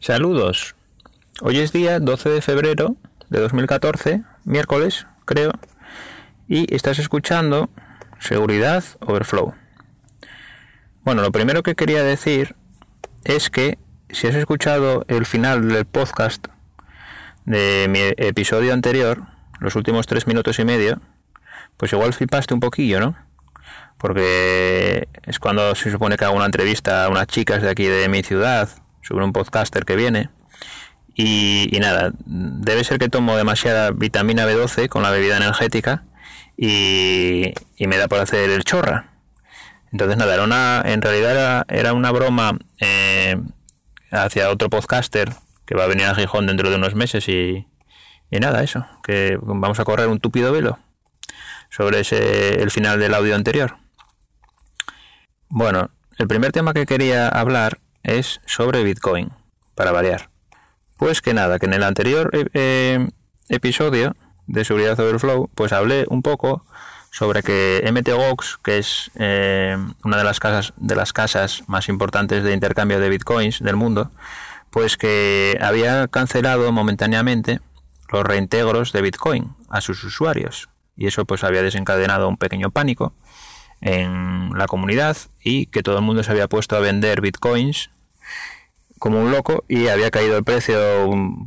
Saludos. 0.00 0.76
Hoy 1.42 1.58
es 1.58 1.72
día 1.72 1.98
12 1.98 2.28
de 2.28 2.40
febrero 2.40 2.94
de 3.30 3.40
2014, 3.40 4.22
miércoles, 4.44 5.08
creo, 5.24 5.50
y 6.46 6.72
estás 6.72 7.00
escuchando 7.00 7.68
Seguridad 8.20 8.84
Overflow. 9.00 9.54
Bueno, 11.02 11.22
lo 11.22 11.32
primero 11.32 11.64
que 11.64 11.74
quería 11.74 12.04
decir 12.04 12.54
es 13.24 13.50
que 13.50 13.76
si 14.10 14.28
has 14.28 14.36
escuchado 14.36 15.04
el 15.08 15.26
final 15.26 15.68
del 15.68 15.84
podcast 15.84 16.46
de 17.44 17.88
mi 17.90 17.98
episodio 18.24 18.74
anterior, 18.74 19.24
los 19.58 19.74
últimos 19.74 20.06
tres 20.06 20.28
minutos 20.28 20.60
y 20.60 20.64
medio, 20.64 21.00
pues 21.76 21.92
igual 21.92 22.12
flipaste 22.12 22.54
un 22.54 22.60
poquillo, 22.60 23.00
¿no? 23.00 23.16
Porque 23.98 25.08
es 25.24 25.40
cuando 25.40 25.74
se 25.74 25.90
supone 25.90 26.16
que 26.16 26.24
hago 26.24 26.36
una 26.36 26.46
entrevista 26.46 27.04
a 27.04 27.08
unas 27.08 27.26
chicas 27.26 27.62
de 27.62 27.70
aquí 27.70 27.86
de 27.86 28.08
mi 28.08 28.22
ciudad 28.22 28.68
sobre 29.02 29.24
un 29.24 29.32
podcaster 29.32 29.84
que 29.84 29.96
viene. 29.96 30.30
Y, 31.14 31.76
nada, 31.80 32.12
debe 32.24 32.84
ser 32.84 32.98
que 32.98 33.08
tomo 33.08 33.36
demasiada 33.36 33.90
vitamina 33.90 34.46
B12 34.46 34.88
con 34.88 35.02
la 35.02 35.10
bebida 35.10 35.36
energética 35.36 36.04
y, 36.56 37.52
me 37.78 37.96
da 37.96 38.06
por 38.06 38.20
hacer 38.20 38.50
el 38.50 38.62
chorra. 38.62 39.10
Entonces 39.90 40.16
nada, 40.16 40.34
era 40.34 40.44
una, 40.44 40.82
en 40.84 41.02
realidad 41.02 41.64
era, 41.68 41.92
una 41.92 42.12
broma 42.12 42.58
eh, 42.78 43.36
hacia 44.12 44.50
otro 44.50 44.70
podcaster 44.70 45.32
que 45.66 45.74
va 45.74 45.84
a 45.84 45.88
venir 45.88 46.06
a 46.06 46.14
Gijón 46.14 46.46
dentro 46.46 46.70
de 46.70 46.76
unos 46.76 46.94
meses 46.94 47.28
y, 47.28 47.66
y 48.30 48.38
nada, 48.38 48.62
eso, 48.62 48.86
que 49.02 49.38
vamos 49.42 49.80
a 49.80 49.84
correr 49.84 50.08
un 50.08 50.20
túpido 50.20 50.52
velo 50.52 50.78
sobre 51.70 52.00
ese, 52.00 52.62
el 52.62 52.70
final 52.70 53.00
del 53.00 53.14
audio 53.14 53.34
anterior. 53.34 53.76
Bueno, 55.48 55.90
el 56.18 56.28
primer 56.28 56.52
tema 56.52 56.74
que 56.74 56.86
quería 56.86 57.28
hablar 57.28 57.78
es 58.02 58.40
sobre 58.46 58.82
Bitcoin, 58.84 59.30
para 59.74 59.92
variar. 59.92 60.30
Pues 60.96 61.20
que 61.20 61.34
nada, 61.34 61.58
que 61.58 61.66
en 61.66 61.74
el 61.74 61.82
anterior 61.82 62.30
eh, 62.32 62.46
eh, 62.54 63.08
episodio 63.48 64.16
de 64.46 64.64
Seguridad 64.64 64.98
Overflow, 64.98 65.48
pues 65.54 65.72
hablé 65.72 66.06
un 66.08 66.22
poco 66.22 66.64
sobre 67.10 67.42
que 67.42 67.88
MTGOX, 67.90 68.58
que 68.62 68.78
es 68.78 69.10
eh, 69.14 69.76
una 70.04 70.16
de 70.16 70.24
las 70.24 70.40
casas 70.40 70.72
de 70.76 70.96
las 70.96 71.12
casas 71.12 71.62
más 71.66 71.88
importantes 71.88 72.42
de 72.44 72.52
intercambio 72.52 73.00
de 73.00 73.08
bitcoins 73.08 73.60
del 73.60 73.76
mundo, 73.76 74.10
pues 74.70 74.96
que 74.96 75.58
había 75.60 76.08
cancelado 76.08 76.70
momentáneamente 76.72 77.60
los 78.10 78.24
reintegros 78.24 78.92
de 78.92 79.02
bitcoin 79.02 79.54
a 79.68 79.80
sus 79.80 80.02
usuarios 80.04 80.68
y 80.96 81.06
eso 81.06 81.24
pues 81.24 81.44
había 81.44 81.62
desencadenado 81.62 82.28
un 82.28 82.36
pequeño 82.36 82.70
pánico 82.70 83.14
en 83.80 84.50
la 84.56 84.66
comunidad 84.66 85.16
y 85.42 85.66
que 85.66 85.82
todo 85.82 85.98
el 85.98 86.04
mundo 86.04 86.22
se 86.22 86.30
había 86.30 86.48
puesto 86.48 86.76
a 86.76 86.80
vender 86.80 87.20
bitcoins 87.20 87.90
como 88.98 89.20
un 89.20 89.30
loco 89.30 89.64
y 89.68 89.88
había 89.88 90.10
caído 90.10 90.36
el 90.36 90.44
precio 90.44 90.76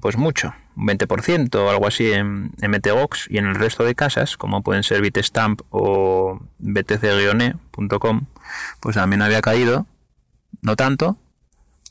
pues 0.02 0.18
mucho, 0.18 0.54
un 0.76 0.88
20% 0.88 1.56
o 1.56 1.70
algo 1.70 1.88
así 1.88 2.12
en, 2.12 2.52
MTGOX 2.62 3.28
y 3.30 3.38
en 3.38 3.46
el 3.46 3.56
resto 3.56 3.84
de 3.84 3.96
casas, 3.96 4.38
como 4.38 4.64
pueden 4.64 4.84
ser 4.84 5.02
Bitstamp 5.02 5.62
o 5.70 6.40
btc-e.com, 6.60 8.26
pues 8.80 8.96
también 8.96 9.22
había 9.22 9.42
caído, 9.42 9.86
no 10.62 10.76
tanto, 10.76 11.18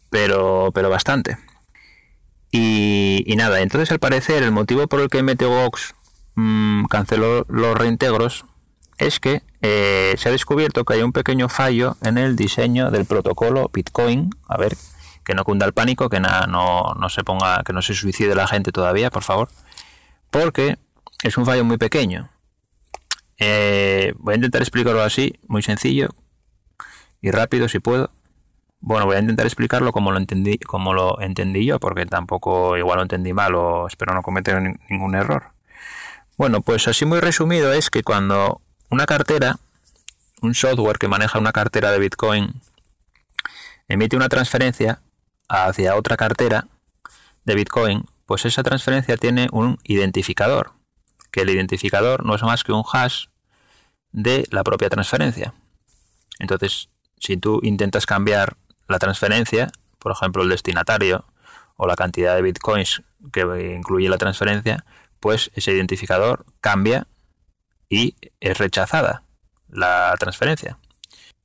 pero, 0.08 0.70
pero 0.74 0.91
bastante. 0.91 1.36
Y, 2.52 3.33
nada, 3.36 3.61
entonces 3.61 3.92
al 3.92 4.00
parecer 4.00 4.42
el 4.42 4.50
motivo 4.50 4.88
por 4.88 5.00
el 5.00 5.08
que 5.08 5.22
MTGOX 5.22 5.94
mmm, 6.34 6.84
canceló 6.86 7.46
los 7.48 7.77
reintegros 7.77 8.44
es 8.98 9.20
que 9.20 9.42
eh, 9.62 10.14
se 10.16 10.28
ha 10.28 10.33
descubierto 10.33 10.84
que 10.84 10.94
hay 10.94 11.03
un 11.03 11.12
pequeño 11.12 11.48
fallo 11.48 11.97
en 12.03 12.19
el 12.19 12.36
diseño 12.36 12.91
del 12.91 13.05
protocolo 13.05 13.70
Bitcoin. 13.72 14.30
A 14.48 14.56
ver, 14.56 14.77
que 15.25 15.34
no 15.34 15.44
cunda 15.44 15.67
el 15.67 15.72
pánico, 15.72 16.08
que 16.08 16.20
nada, 16.20 16.47
no, 16.47 16.94
no 16.98 17.08
se 17.08 17.25
ponga, 17.25 17.62
que 17.64 17.72
no 17.72 17.83
se 17.83 17.94
suicide 17.94 18.34
la 18.34 18.47
gente 18.47 18.72
todavía, 18.72 19.11
por 19.11 19.22
favor, 19.22 19.48
porque 20.30 20.78
es 21.22 21.36
un 21.36 21.47
fallo 21.47 21.64
muy 21.64 21.77
pequeño. 21.77 22.30
Eh, 23.39 24.12
voy 24.19 24.33
a 24.33 24.36
intentar 24.36 24.62
explicarlo 24.62 25.02
así, 25.02 25.39
muy 25.46 25.62
sencillo 25.62 26.08
y 27.20 27.30
rápido 27.30 27.68
si 27.68 27.79
puedo. 27.79 28.11
Bueno, 28.80 29.05
voy 29.05 29.17
a 29.17 29.20
intentar 29.20 29.46
explicarlo 29.46 29.92
como 29.92 30.11
lo 30.11 30.18
entendí, 30.18 30.58
como 30.58 30.95
lo 30.95 31.20
entendí 31.20 31.67
yo, 31.67 31.79
porque 31.79 32.06
tampoco 32.06 32.79
igual 32.79 32.96
lo 32.96 33.02
entendí 33.02 33.35
mal 33.35 33.55
o 33.55 33.86
espero 33.86 34.14
no 34.14 34.23
cometer 34.23 34.61
ningún 34.89 35.14
error. 35.14 35.52
Bueno, 36.39 36.62
pues 36.62 36.89
así 36.89 37.05
muy 37.05 37.20
resumido 37.20 37.73
es 37.74 37.90
que 37.90 38.02
cuando 38.02 38.62
una 38.90 39.06
cartera, 39.06 39.58
un 40.42 40.55
software 40.55 40.98
que 40.98 41.08
maneja 41.08 41.39
una 41.39 41.52
cartera 41.52 41.90
de 41.92 41.98
Bitcoin, 41.98 42.61
emite 43.89 44.17
una 44.17 44.28
transferencia, 44.28 45.01
hacia 45.48 45.96
otra 45.96 46.17
cartera 46.17 46.68
de 47.45 47.55
Bitcoin, 47.55 48.05
pues 48.27 48.45
esa 48.45 48.62
transferencia 48.62 49.17
tiene 49.17 49.48
un 49.52 49.79
identificador, 49.84 50.73
que 51.33 51.42
el 51.42 51.50
identificador 51.50 52.24
no 52.24 52.34
es 52.34 52.42
más 52.42 52.62
que 52.62 52.73
un 52.73 52.84
hash 52.92 53.27
de 54.12 54.46
la 54.50 54.62
propia 54.62 54.89
transferencia. 54.89 55.55
Entonces, 56.39 56.89
si 57.18 57.36
tú 57.36 57.61
intentas 57.62 58.06
cambiar 58.06 58.56
la 58.89 58.98
transferencia, 58.98 59.70
por 59.98 60.12
ejemplo 60.12 60.42
el 60.42 60.48
destinatario 60.48 61.24
o 61.77 61.86
la 61.86 61.96
cantidad 61.96 62.34
de 62.34 62.42
bitcoins 62.42 63.02
que 63.33 63.74
incluye 63.77 64.08
la 64.08 64.18
transferencia, 64.18 64.84
pues 65.20 65.50
ese 65.55 65.73
identificador 65.73 66.46
cambia 66.61 67.06
y 67.90 68.14
es 68.39 68.56
rechazada 68.56 69.24
la 69.68 70.14
transferencia 70.18 70.78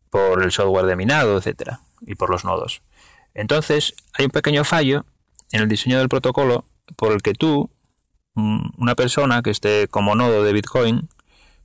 por 0.09 0.41
el 0.44 0.51
software 0.51 0.85
de 0.85 0.95
minado, 0.95 1.38
etcétera, 1.38 1.81
y 2.06 2.16
por 2.16 2.29
los 2.29 2.45
nodos. 2.45 2.81
Entonces, 3.33 3.95
hay 4.13 4.25
un 4.25 4.31
pequeño 4.31 4.63
fallo 4.63 5.05
en 5.51 5.61
el 5.61 5.67
diseño 5.67 5.97
del 5.97 6.07
protocolo 6.07 6.63
por 6.95 7.11
el 7.11 7.22
que 7.22 7.34
tú, 7.34 7.69
una 8.35 8.95
persona 8.95 9.41
que 9.41 9.50
esté 9.50 9.88
como 9.89 10.16
nodo 10.16 10.44
de 10.44 10.53
Bitcoin, 10.53 11.09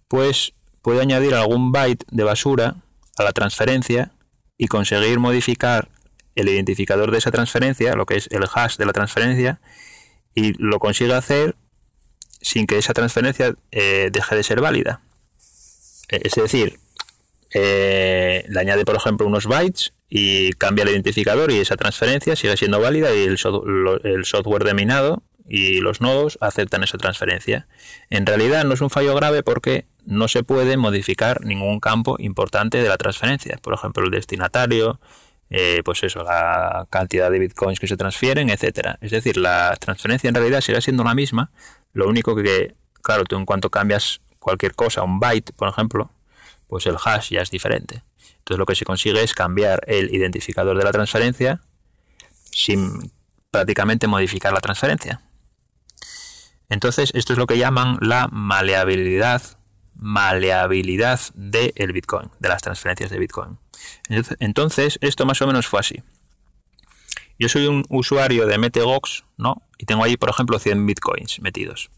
pues 0.09 0.55
puede 0.83 1.03
añadir 1.03 1.35
algún 1.35 1.71
byte 1.71 2.05
de 2.11 2.25
basura 2.25 2.77
a 3.17 3.23
la 3.23 3.33
transferencia 3.33 4.11
y 4.57 4.67
conseguir 4.67 5.21
modificar 5.21 5.89
el 6.35 6.49
identificador 6.49 7.11
de 7.11 7.19
esa 7.19 7.31
transferencia, 7.31 7.95
lo 7.95 8.07
que 8.07 8.17
es 8.17 8.29
el 8.33 8.45
hash 8.53 8.77
de 8.77 8.87
la 8.87 8.93
transferencia, 8.93 9.61
y 10.35 10.55
lo 10.55 10.79
consigue 10.79 11.15
hacer 11.15 11.57
sin 12.41 12.67
que 12.67 12.79
esa 12.79 12.95
transferencia 12.95 13.55
eh, 13.71 14.09
deje 14.13 14.37
de 14.37 14.43
ser 14.43 14.61
válida. 14.61 15.01
Es 16.09 16.35
decir, 16.35 16.79
eh, 17.53 18.45
le 18.49 18.61
añade, 18.61 18.85
por 18.85 18.97
ejemplo, 18.97 19.27
unos 19.27 19.47
bytes 19.47 19.93
y 20.09 20.53
cambia 20.55 20.83
el 20.83 20.91
identificador 20.91 21.51
y 21.51 21.59
esa 21.59 21.77
transferencia 21.77 22.37
sigue 22.37 22.57
siendo 22.57 22.81
válida 22.81 23.15
y 23.15 23.25
el, 23.25 23.39
software 23.39 24.65
de 24.65 24.75
minado 24.75 25.23
y 25.49 25.81
los 25.81 26.01
nodos 26.01 26.39
aceptan 26.41 26.83
esa 26.85 26.99
transferencia. 26.99 27.67
En 28.09 28.27
realidad 28.27 28.65
no 28.65 28.75
es 28.75 28.81
un 28.81 28.91
fallo 28.91 29.15
grave 29.15 29.43
porque 29.43 29.87
no 30.07 30.29
se 30.29 30.43
puede 30.43 30.77
modificar 30.77 31.45
ningún 31.45 31.81
campo 31.81 32.17
importante 32.19 32.83
de 32.83 32.89
la 32.89 32.97
transferencia. 32.97 33.59
Por 33.61 33.75
ejemplo, 33.75 34.05
el 34.05 34.11
destinatario, 34.11 35.01
eh, 35.49 35.83
pues 35.85 36.03
eso, 36.05 36.23
la 36.23 36.87
cantidad 36.91 37.31
de 37.31 37.41
bitcoins 37.41 37.81
que 37.81 37.89
se 37.89 37.97
transfieren, 37.97 38.49
etcétera. 38.51 38.99
Es 39.01 39.11
decir, 39.11 39.37
la 39.37 39.77
transferencia 39.79 40.29
en 40.29 40.35
realidad 40.35 40.61
sigue 40.61 40.81
siendo 40.81 41.03
la 41.03 41.15
misma. 41.15 41.51
Lo 41.93 42.09
único 42.09 42.37
que, 42.37 42.75
claro, 43.03 43.25
tú 43.25 43.37
en 43.37 43.45
cuanto 43.45 43.71
cambias 43.71 44.21
cualquier 44.39 44.75
cosa, 44.75 45.03
un 45.03 45.21
byte, 45.21 45.53
por 45.53 45.69
ejemplo, 45.69 46.11
pues 46.67 46.87
el 46.87 46.97
hash 47.05 47.31
ya 47.31 47.43
es 47.43 47.51
diferente. 47.51 48.03
Entonces 48.39 48.59
lo 48.59 48.67
que 48.67 48.75
se 48.75 48.85
consigue 48.85 49.23
es 49.23 49.35
cambiar 49.35 49.83
el 49.87 50.15
identificador 50.15 50.77
de 50.77 50.85
la 50.85 50.93
transferencia 50.93 51.61
sin 52.51 53.13
prácticamente 53.51 54.07
modificar 54.07 54.53
la 54.53 54.61
transferencia. 54.61 55.23
Entonces 56.69 57.11
esto 57.15 57.33
es 57.33 57.39
lo 57.39 57.47
que 57.47 57.59
llaman 57.59 57.99
la 58.01 58.29
maleabilidad, 58.31 59.43
maleabilidad 59.95 61.21
del 61.35 61.93
Bitcoin, 61.93 62.31
de 62.39 62.49
las 62.49 62.63
transferencias 62.63 63.11
de 63.11 63.19
Bitcoin. 63.19 63.59
Entonces 64.39 64.99
esto 65.03 65.27
más 65.27 65.43
o 65.43 65.47
menos 65.47 65.67
fue 65.67 65.81
así. 65.81 66.03
Yo 67.41 67.49
soy 67.49 67.67
un 67.67 67.85
usuario 67.89 68.47
de 68.47 68.57
MTGOX, 68.57 69.25
¿no? 69.37 69.63
Y 69.79 69.87
tengo 69.87 70.05
ahí, 70.05 70.17
por 70.17 70.31
ejemplo, 70.31 70.61
100 70.61 70.87
Bitcoins 70.87 71.41
metidos 71.41 71.91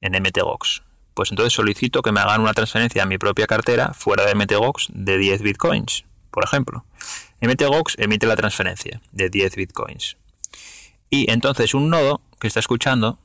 en 0.00 0.20
MTGOX 0.20 0.82
pues 1.20 1.30
entonces 1.30 1.52
solicito 1.52 2.00
que 2.00 2.12
me 2.12 2.20
hagan 2.20 2.40
una 2.40 2.54
transferencia 2.54 3.02
a 3.02 3.06
mi 3.06 3.18
propia 3.18 3.46
cartera 3.46 3.92
fuera 3.92 4.24
de 4.24 4.34
MTGOX 4.34 4.88
de 4.90 5.18
10 5.18 5.42
bitcoins, 5.42 6.04
por 6.30 6.44
ejemplo. 6.44 6.84
MTGOX 7.42 7.96
emite 7.98 8.26
la 8.26 8.36
transferencia 8.36 9.02
de 9.12 9.28
10 9.28 9.56
bitcoins. 9.56 10.16
Y 11.10 11.30
entonces 11.30 11.74
un 11.74 11.90
nodo 11.90 12.22
que 12.40 12.46
está 12.46 12.60
escuchando 12.60 13.18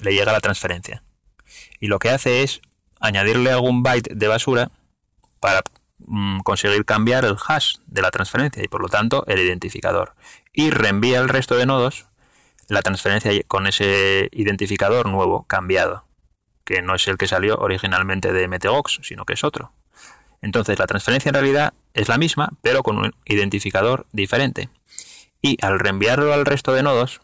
le 0.00 0.12
llega 0.12 0.32
la 0.32 0.40
transferencia. 0.40 1.04
Y 1.78 1.86
lo 1.86 2.00
que 2.00 2.10
hace 2.10 2.42
es 2.42 2.62
añadirle 2.98 3.52
algún 3.52 3.84
byte 3.84 4.12
de 4.12 4.26
basura 4.26 4.72
para 5.38 5.62
mm, 5.98 6.40
conseguir 6.40 6.84
cambiar 6.84 7.24
el 7.24 7.36
hash 7.46 7.76
de 7.86 8.02
la 8.02 8.10
transferencia 8.10 8.60
y 8.64 8.66
por 8.66 8.82
lo 8.82 8.88
tanto 8.88 9.24
el 9.28 9.38
identificador. 9.38 10.14
Y 10.52 10.70
reenvía 10.70 11.20
al 11.20 11.28
resto 11.28 11.56
de 11.56 11.66
nodos 11.66 12.06
la 12.68 12.82
transferencia 12.82 13.32
con 13.48 13.66
ese 13.66 14.28
identificador 14.32 15.08
nuevo, 15.08 15.44
cambiado 15.46 16.04
que 16.70 16.82
no 16.82 16.94
es 16.94 17.08
el 17.08 17.18
que 17.18 17.26
salió 17.26 17.56
originalmente 17.56 18.32
de 18.32 18.46
MTGOX, 18.46 19.00
sino 19.02 19.24
que 19.24 19.32
es 19.32 19.42
otro. 19.42 19.72
Entonces 20.40 20.78
la 20.78 20.86
transferencia 20.86 21.30
en 21.30 21.34
realidad 21.34 21.74
es 21.94 22.08
la 22.08 22.16
misma, 22.16 22.50
pero 22.62 22.84
con 22.84 22.96
un 22.98 23.14
identificador 23.24 24.06
diferente. 24.12 24.68
y 25.42 25.56
al 25.64 25.80
reenviarlo 25.80 26.32
al 26.32 26.44
resto 26.44 26.72
de 26.74 26.82
nodos, 26.82 27.22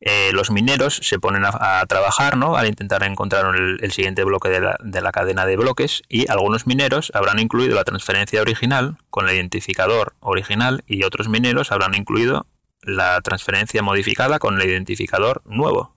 eh, 0.00 0.30
los 0.32 0.50
mineros 0.50 1.00
se 1.02 1.18
ponen 1.18 1.44
a, 1.44 1.84
trabajar 1.86 2.36
¿no? 2.36 2.56
al 2.56 2.66
intentar 2.66 3.02
encontrar 3.02 3.54
el, 3.56 3.92
siguiente 3.92 4.24
bloque 4.24 4.48
de 4.48 4.60
la, 4.60 4.76
de 4.82 5.00
la, 5.00 5.10
cadena 5.10 5.46
de 5.46 5.56
bloques 5.56 6.02
y 6.08 6.30
algunos 6.30 6.66
mineros 6.66 7.10
habrán 7.14 7.38
incluido 7.38 7.74
la 7.74 7.84
transferencia 7.84 8.40
original 8.42 8.98
con 9.10 9.28
el 9.28 9.36
identificador 9.36 10.14
original 10.20 10.84
y 10.86 11.04
otros 11.04 11.28
mineros 11.28 11.72
habrán 11.72 11.94
incluido 11.94 12.46
la 12.82 13.20
transferencia 13.22 13.82
modificada 13.82 14.38
con 14.38 14.60
el 14.60 14.68
identificador 14.68 15.42
nuevo. 15.44 15.96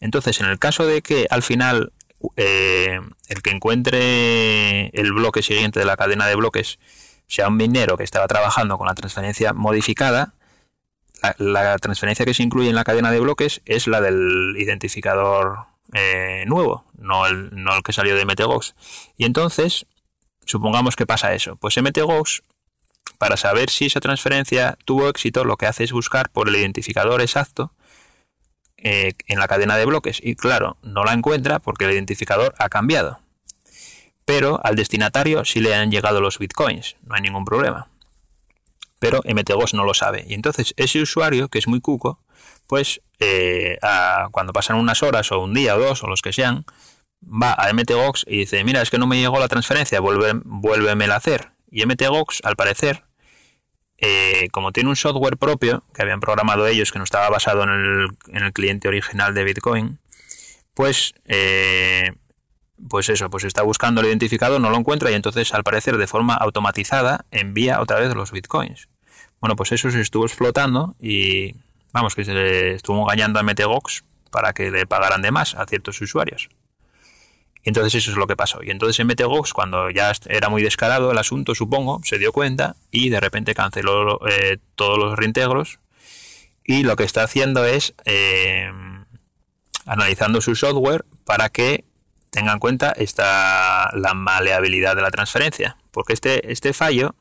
Entonces, 0.00 0.40
en 0.40 0.46
el 0.46 0.58
caso 0.58 0.86
de 0.86 1.02
que 1.02 1.26
al 1.30 1.42
final 1.42 1.92
eh, 2.36 3.00
el 3.28 3.42
que 3.42 3.50
encuentre 3.50 4.88
el 4.88 5.12
bloque 5.12 5.42
siguiente 5.42 5.78
de 5.78 5.86
la 5.86 5.96
cadena 5.96 6.26
de 6.26 6.34
bloques 6.34 6.78
sea 7.26 7.48
un 7.48 7.56
minero 7.56 7.96
que 7.96 8.04
estaba 8.04 8.26
trabajando 8.26 8.76
con 8.76 8.88
la 8.88 8.94
transferencia 8.94 9.52
modificada, 9.52 10.34
la, 11.38 11.78
transferencia 11.78 12.24
que 12.24 12.34
se 12.34 12.42
incluye 12.42 12.68
en 12.68 12.74
la 12.74 12.84
cadena 12.84 13.10
de 13.10 13.20
bloques 13.20 13.62
es 13.64 13.86
la 13.86 14.00
del 14.00 14.54
identificador 14.58 15.66
eh, 15.92 16.44
nuevo, 16.46 16.84
no 16.98 17.26
el, 17.26 17.50
que 17.84 17.92
salió 17.92 18.16
de 18.16 18.24
MTGOX. 18.24 18.74
Y 19.16 19.24
entonces, 19.24 19.86
supongamos 20.44 20.96
que 20.96 21.06
pasa 21.06 21.34
eso. 21.34 21.56
Pues 21.56 21.76
MTGOX, 21.80 22.42
para 23.18 23.36
saber 23.36 23.70
si 23.70 23.86
esa 23.86 24.00
transferencia 24.00 24.78
tuvo 24.84 25.08
éxito, 25.08 25.44
lo 25.44 25.56
que 25.56 25.66
hace 25.66 25.84
es 25.84 25.92
buscar 25.92 26.30
por 26.30 26.48
el 26.48 26.56
identificador 26.56 27.20
exacto 27.20 27.72
eh, 28.78 29.12
en 29.26 29.38
la 29.38 29.46
cadena 29.48 29.76
de 29.76 29.84
bloques 29.84 30.20
y 30.22 30.36
claro, 30.36 30.78
no 30.82 31.04
la 31.04 31.12
encuentra 31.12 31.58
porque 31.58 31.84
el 31.84 31.92
identificador 31.92 32.54
ha 32.58 32.68
cambiado. 32.68 33.20
Pero 34.24 34.60
al 34.64 34.76
destinatario 34.76 35.44
sí 35.44 35.60
le 35.60 35.74
han 35.74 35.90
llegado 35.90 36.20
los 36.20 36.38
bitcoins, 36.38 36.96
no 37.04 37.14
hay 37.14 37.20
ningún 37.20 37.44
problema. 37.44 37.88
Pero 39.00 39.20
MTGOS 39.24 39.74
no 39.74 39.84
lo 39.84 39.94
sabe. 39.94 40.24
Y 40.28 40.34
entonces 40.34 40.74
ese 40.76 41.02
usuario, 41.02 41.48
que 41.48 41.58
es 41.58 41.66
muy 41.66 41.80
cuco, 41.80 42.20
pues 42.68 43.02
eh, 43.18 43.78
cuando 44.30 44.52
pasan 44.52 44.76
unas 44.76 45.02
horas 45.02 45.32
o 45.32 45.40
un 45.40 45.54
día 45.54 45.74
o 45.74 45.80
dos 45.80 46.04
o 46.04 46.06
los 46.06 46.22
que 46.22 46.32
sean, 46.32 46.64
va 47.20 47.52
a 47.54 47.72
MTGOX 47.72 48.24
y 48.28 48.38
dice, 48.38 48.62
mira, 48.62 48.80
es 48.80 48.90
que 48.90 48.98
no 48.98 49.08
me 49.08 49.18
llegó 49.18 49.40
la 49.40 49.48
transferencia, 49.48 49.98
vuelve, 50.00 50.32
vuélvemela 50.44 51.14
a 51.14 51.18
hacer. 51.18 51.50
Y 51.70 51.84
MTGOX, 51.84 52.40
al 52.44 52.56
parecer, 52.56 53.04
eh, 53.98 54.48
como 54.52 54.72
tiene 54.72 54.88
un 54.88 54.96
software 54.96 55.36
propio 55.36 55.82
que 55.94 56.02
habían 56.02 56.20
programado 56.20 56.66
ellos 56.66 56.90
que 56.90 56.98
no 56.98 57.04
estaba 57.04 57.28
basado 57.28 57.64
en 57.64 58.16
el, 58.42 58.52
cliente 58.52 58.88
original 58.88 59.34
de 59.34 59.44
Bitcoin, 59.44 59.98
pues, 60.74 61.14
eh, 61.26 62.12
pues 62.88 63.08
eso, 63.08 63.30
pues 63.30 63.44
está 63.44 63.62
buscando 63.62 64.00
el 64.00 64.08
identificado, 64.08 64.58
no 64.58 64.70
lo 64.70 64.76
encuentra 64.76 65.10
y 65.10 65.14
entonces 65.14 65.52
al 65.54 65.64
parecer 65.64 65.96
de 65.96 66.06
forma 66.06 66.34
automatizada 66.34 67.26
envía 67.30 67.80
otra 67.80 67.98
vez 67.98 68.14
los 68.14 68.32
Bitcoins. 68.32 68.88
Bueno, 69.40 69.56
pues 69.56 69.72
eso 69.72 69.90
se 69.90 70.00
estuvo 70.00 70.26
explotando 70.26 70.94
y 71.00 71.54
vamos, 71.92 72.14
que 72.14 72.24
se 72.24 72.74
estuvo 72.74 73.02
engañando 73.02 73.38
a 73.40 73.42
MTGOX 73.42 74.04
para 74.30 74.52
que 74.52 74.70
le 74.70 74.86
pagaran 74.86 75.22
de 75.22 75.30
más 75.30 75.54
a 75.54 75.66
ciertos 75.66 76.00
usuarios. 76.00 76.48
Y 77.62 77.68
entonces 77.68 77.94
eso 77.94 78.10
es 78.10 78.16
lo 78.16 78.26
que 78.26 78.36
pasó. 78.36 78.62
Y 78.62 78.70
entonces 78.70 79.04
MTGOX, 79.04 79.52
cuando 79.52 79.90
ya 79.90 80.12
era 80.26 80.48
muy 80.48 80.62
descarado 80.62 81.10
el 81.10 81.18
asunto, 81.18 81.54
supongo, 81.54 82.00
se 82.04 82.18
dio 82.18 82.32
cuenta 82.32 82.76
y 82.90 83.10
de 83.10 83.20
repente 83.20 83.54
canceló 83.54 84.20
eh, 84.28 84.58
todos 84.76 84.98
los 84.98 85.16
reintegros. 85.16 85.78
Y 86.64 86.84
lo 86.84 86.96
que 86.96 87.04
está 87.04 87.22
haciendo 87.22 87.64
es 87.64 87.94
eh, 88.04 88.70
analizando 89.84 90.40
su 90.40 90.54
software 90.54 91.04
para 91.24 91.48
que 91.48 91.84
tenga 92.30 92.52
en 92.52 92.58
cuenta 92.58 92.92
esta, 92.92 93.90
la 93.94 94.14
maleabilidad 94.14 94.96
de 94.96 95.02
la 95.02 95.10
transferencia. 95.10 95.76
Porque 95.90 96.12
este, 96.12 96.50
este 96.52 96.72
fallo 96.72 97.14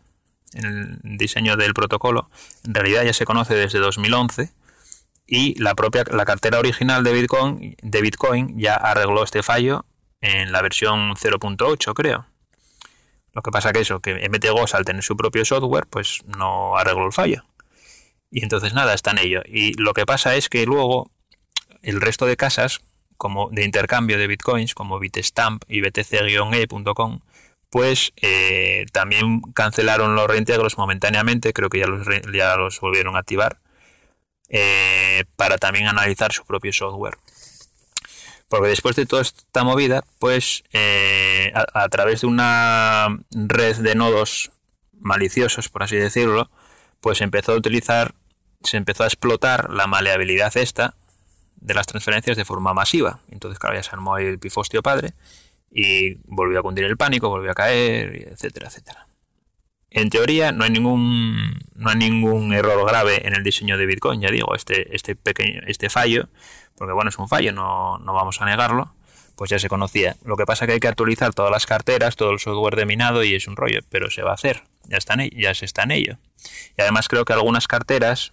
en 0.54 0.66
el 0.66 1.18
diseño 1.18 1.58
del 1.58 1.74
protocolo 1.74 2.30
en 2.66 2.74
realidad 2.74 3.04
ya 3.04 3.14
se 3.14 3.26
conoce 3.26 3.54
desde 3.54 3.78
2011 3.80 4.52
y 5.28 5.60
la 5.62 5.76
propia 5.76 6.04
la 6.12 6.26
cartera 6.26 6.58
original 6.58 7.04
de 7.04 7.14
Bitcoin, 7.14 7.76
de 7.82 8.02
Bitcoin 8.02 8.58
ya 8.58 8.74
arregló 8.76 9.24
este 9.24 9.44
fallo 9.44 9.86
en 10.22 10.52
la 10.52 10.62
versión 10.62 11.14
0.8 11.16 11.94
creo. 11.94 12.26
Lo 13.34 13.44
que 13.44 13.52
pasa 13.52 13.72
que 13.72 13.82
eso, 13.82 14.00
que 14.00 14.28
MTGOS 14.28 14.74
al 14.74 14.86
tener 14.86 15.04
su 15.04 15.16
propio 15.16 15.46
software, 15.46 15.86
pues 15.88 16.22
no 16.26 16.78
arregló 16.78 17.06
el 17.06 17.14
fallo. 17.14 17.46
Y 18.32 18.44
entonces 18.44 18.74
nada, 18.74 18.96
está 18.96 19.12
en 19.12 19.20
ello. 19.20 19.42
Y 19.46 19.74
lo 19.74 19.94
que 19.94 20.06
pasa 20.06 20.36
es 20.36 20.50
que 20.50 20.66
luego 20.66 21.12
el 21.84 22.02
resto 22.02 22.26
de 22.26 22.38
casas 22.38 22.82
como 23.20 23.50
de 23.52 23.66
intercambio 23.66 24.18
de 24.18 24.28
bitcoins, 24.28 24.74
como 24.74 24.98
Bitstamp 24.98 25.66
y 25.68 25.82
btc-e.com, 25.82 27.20
pues 27.70 28.14
eh, 28.16 28.86
también 28.94 29.42
cancelaron 29.54 30.16
los 30.16 30.26
reintegros 30.26 30.78
momentáneamente, 30.78 31.52
creo 31.52 31.70
que 31.70 31.80
ya 31.80 31.88
los, 31.88 32.08
ya 32.34 32.56
los 32.56 32.80
volvieron 32.80 33.18
a 33.18 33.20
activar, 33.20 33.60
eh, 34.48 35.26
para 35.36 35.58
también 35.58 35.88
analizar 35.88 36.32
su 36.32 36.46
propio 36.46 36.72
software. 36.72 37.18
Porque 38.48 38.70
después 38.70 38.96
de 38.96 39.06
toda 39.06 39.22
esta 39.22 39.66
movida, 39.66 40.06
pues 40.18 40.64
eh, 40.72 41.52
a, 41.54 41.90
través 41.90 42.22
de 42.22 42.28
una 42.28 43.20
red 43.32 43.76
de 43.76 43.96
nodos 43.96 44.52
maliciosos, 44.98 45.68
por 45.68 45.84
así 45.84 45.98
decirlo, 45.98 46.50
pues 47.02 47.20
empezó 47.20 47.52
a 47.52 47.58
utilizar, 47.58 48.16
se 48.64 48.78
empezó 48.78 49.04
a 49.04 49.08
explotar 49.08 49.70
la 49.72 49.88
maleabilidad 49.88 50.56
esta 50.56 50.96
de 51.62 51.74
las 51.74 51.88
transferencias 51.88 52.38
de 52.38 52.46
forma 52.46 52.74
masiva. 52.74 53.20
Entonces, 53.30 53.60
claro, 53.60 53.76
ya 53.76 53.84
se 53.84 53.92
armó 53.92 54.18
el 54.18 54.40
pifostio 54.40 54.82
padre 54.82 55.14
y 55.72 56.16
volvió 56.26 56.60
a 56.60 56.64
cundir 56.64 56.86
el 56.86 56.98
pánico, 56.98 57.30
volvió 57.30 57.52
a 57.52 57.56
caer, 57.56 58.30
etcétera, 58.32 58.68
etcétera. 58.68 59.08
En 59.92 60.10
teoría 60.10 60.52
no 60.52 60.64
hay 60.64 60.70
ningún 60.70 61.60
no 61.76 61.90
hay 61.90 61.96
ningún 61.96 62.54
error 62.54 62.88
grave 62.88 63.28
en 63.28 63.36
el 63.36 63.44
diseño 63.44 63.78
de 63.78 63.88
Bitcoin, 63.88 64.22
ya 64.22 64.30
digo, 64.30 64.56
este 64.56 64.96
este 64.96 65.16
pequeño 65.16 65.62
este 65.66 65.90
fallo 65.90 66.30
porque 66.80 66.94
bueno, 66.94 67.10
es 67.10 67.20
un 67.20 67.28
fallo, 67.28 67.52
no, 67.52 67.98
no 68.00 68.14
vamos 68.14 68.42
a 68.42 68.46
negarlo, 68.46 68.96
pues 69.36 69.52
ya 69.52 69.60
se 69.60 69.68
conocía. 69.68 70.16
Lo 70.24 70.38
que 70.38 70.46
pasa 70.46 70.64
es 70.64 70.68
que 70.68 70.74
hay 70.76 70.80
que 70.80 70.88
actualizar 70.88 71.34
todas 71.34 71.52
las 71.52 71.66
carteras, 71.66 72.16
todo 72.16 72.32
el 72.32 72.40
software 72.40 72.78
de 72.78 72.86
minado 72.86 73.24
y 73.24 73.36
es 73.36 73.48
un 73.48 73.58
rollo, 73.58 73.82
pero 73.90 74.10
se 74.10 74.24
va 74.24 74.32
a 74.32 74.36
hacer, 74.36 74.64
ya, 74.86 74.98
está 74.98 75.16
en, 75.16 75.30
ya 75.32 75.54
se 75.54 75.66
está 75.66 75.84
en 75.84 75.92
ello. 75.92 76.18
Y 76.78 76.82
además 76.82 77.10
creo 77.10 77.26
que 77.26 77.34
algunas 77.34 77.68
carteras, 77.68 78.32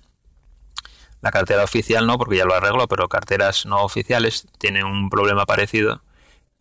la 1.26 1.32
cartera 1.32 1.64
oficial 1.64 2.06
no, 2.06 2.18
porque 2.18 2.36
ya 2.36 2.44
lo 2.44 2.54
arreglo, 2.54 2.86
pero 2.86 3.08
carteras 3.08 3.66
no 3.66 3.82
oficiales 3.82 4.46
tienen 4.58 4.84
un 4.84 5.10
problema 5.10 5.44
parecido, 5.44 6.02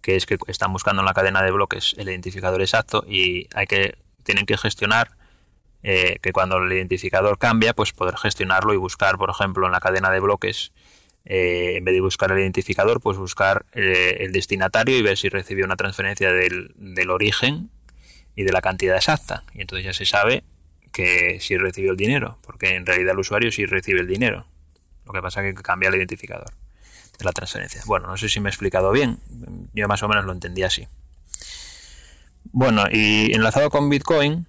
que 0.01 0.15
es 0.15 0.25
que 0.25 0.37
están 0.47 0.73
buscando 0.73 1.03
en 1.03 1.05
la 1.05 1.13
cadena 1.13 1.43
de 1.43 1.51
bloques 1.51 1.93
el 1.97 2.09
identificador 2.09 2.61
exacto 2.61 3.05
y 3.07 3.47
hay 3.53 3.67
que 3.67 3.95
tienen 4.23 4.47
que 4.47 4.57
gestionar 4.57 5.11
eh, 5.83 6.17
que 6.19 6.31
cuando 6.31 6.57
el 6.57 6.73
identificador 6.73 7.37
cambia, 7.37 7.75
pues 7.75 7.93
poder 7.93 8.17
gestionarlo 8.17 8.73
y 8.73 8.77
buscar, 8.77 9.19
por 9.19 9.29
ejemplo, 9.29 9.67
en 9.67 9.71
la 9.71 9.79
cadena 9.79 10.09
de 10.09 10.19
bloques 10.19 10.71
eh, 11.25 11.75
en 11.77 11.85
vez 11.85 11.93
de 11.93 12.01
buscar 12.01 12.31
el 12.31 12.39
identificador, 12.39 13.01
pues 13.01 13.19
buscar 13.19 13.67
eh, 13.73 14.17
el 14.21 14.31
destinatario 14.31 14.97
y 14.97 15.03
ver 15.03 15.15
si 15.15 15.29
recibió 15.29 15.63
una 15.63 15.75
transferencia 15.75 16.31
del, 16.31 16.73
origen 17.11 17.69
y 18.35 18.43
de 18.43 18.51
la 18.51 18.61
cantidad 18.61 18.95
exacta. 18.95 19.43
Y 19.53 19.61
entonces 19.61 19.85
ya 19.85 19.93
se 19.93 20.07
sabe 20.07 20.43
que 20.91 21.39
si 21.39 21.55
recibió 21.55 21.91
el 21.91 21.97
dinero, 21.97 22.39
porque 22.41 22.75
en 22.75 22.85
realidad 22.87 23.13
el 23.13 23.19
usuario 23.19 23.51
sí 23.51 23.67
recibe 23.67 23.99
el 23.99 24.07
dinero. 24.07 24.47
Lo 25.05 25.13
que 25.13 25.21
pasa 25.21 25.45
es 25.45 25.55
que 25.55 25.61
cambia 25.61 25.89
el 25.89 25.95
identificador 25.95 26.51
de 27.17 27.25
la 27.25 27.31
transferencia. 27.31 27.81
Bueno, 27.85 28.07
no 28.07 28.17
sé 28.17 28.29
si 28.29 28.39
me 28.39 28.49
he 28.49 28.51
explicado 28.51 28.91
bien, 28.91 29.19
yo 29.73 29.87
más 29.87 30.03
o 30.03 30.07
menos 30.07 30.25
lo 30.25 30.33
entendí 30.33 30.63
así. 30.63 30.87
Bueno, 32.51 32.85
y 32.91 33.33
enlazado 33.33 33.69
con 33.69 33.89
Bitcoin, 33.89 34.45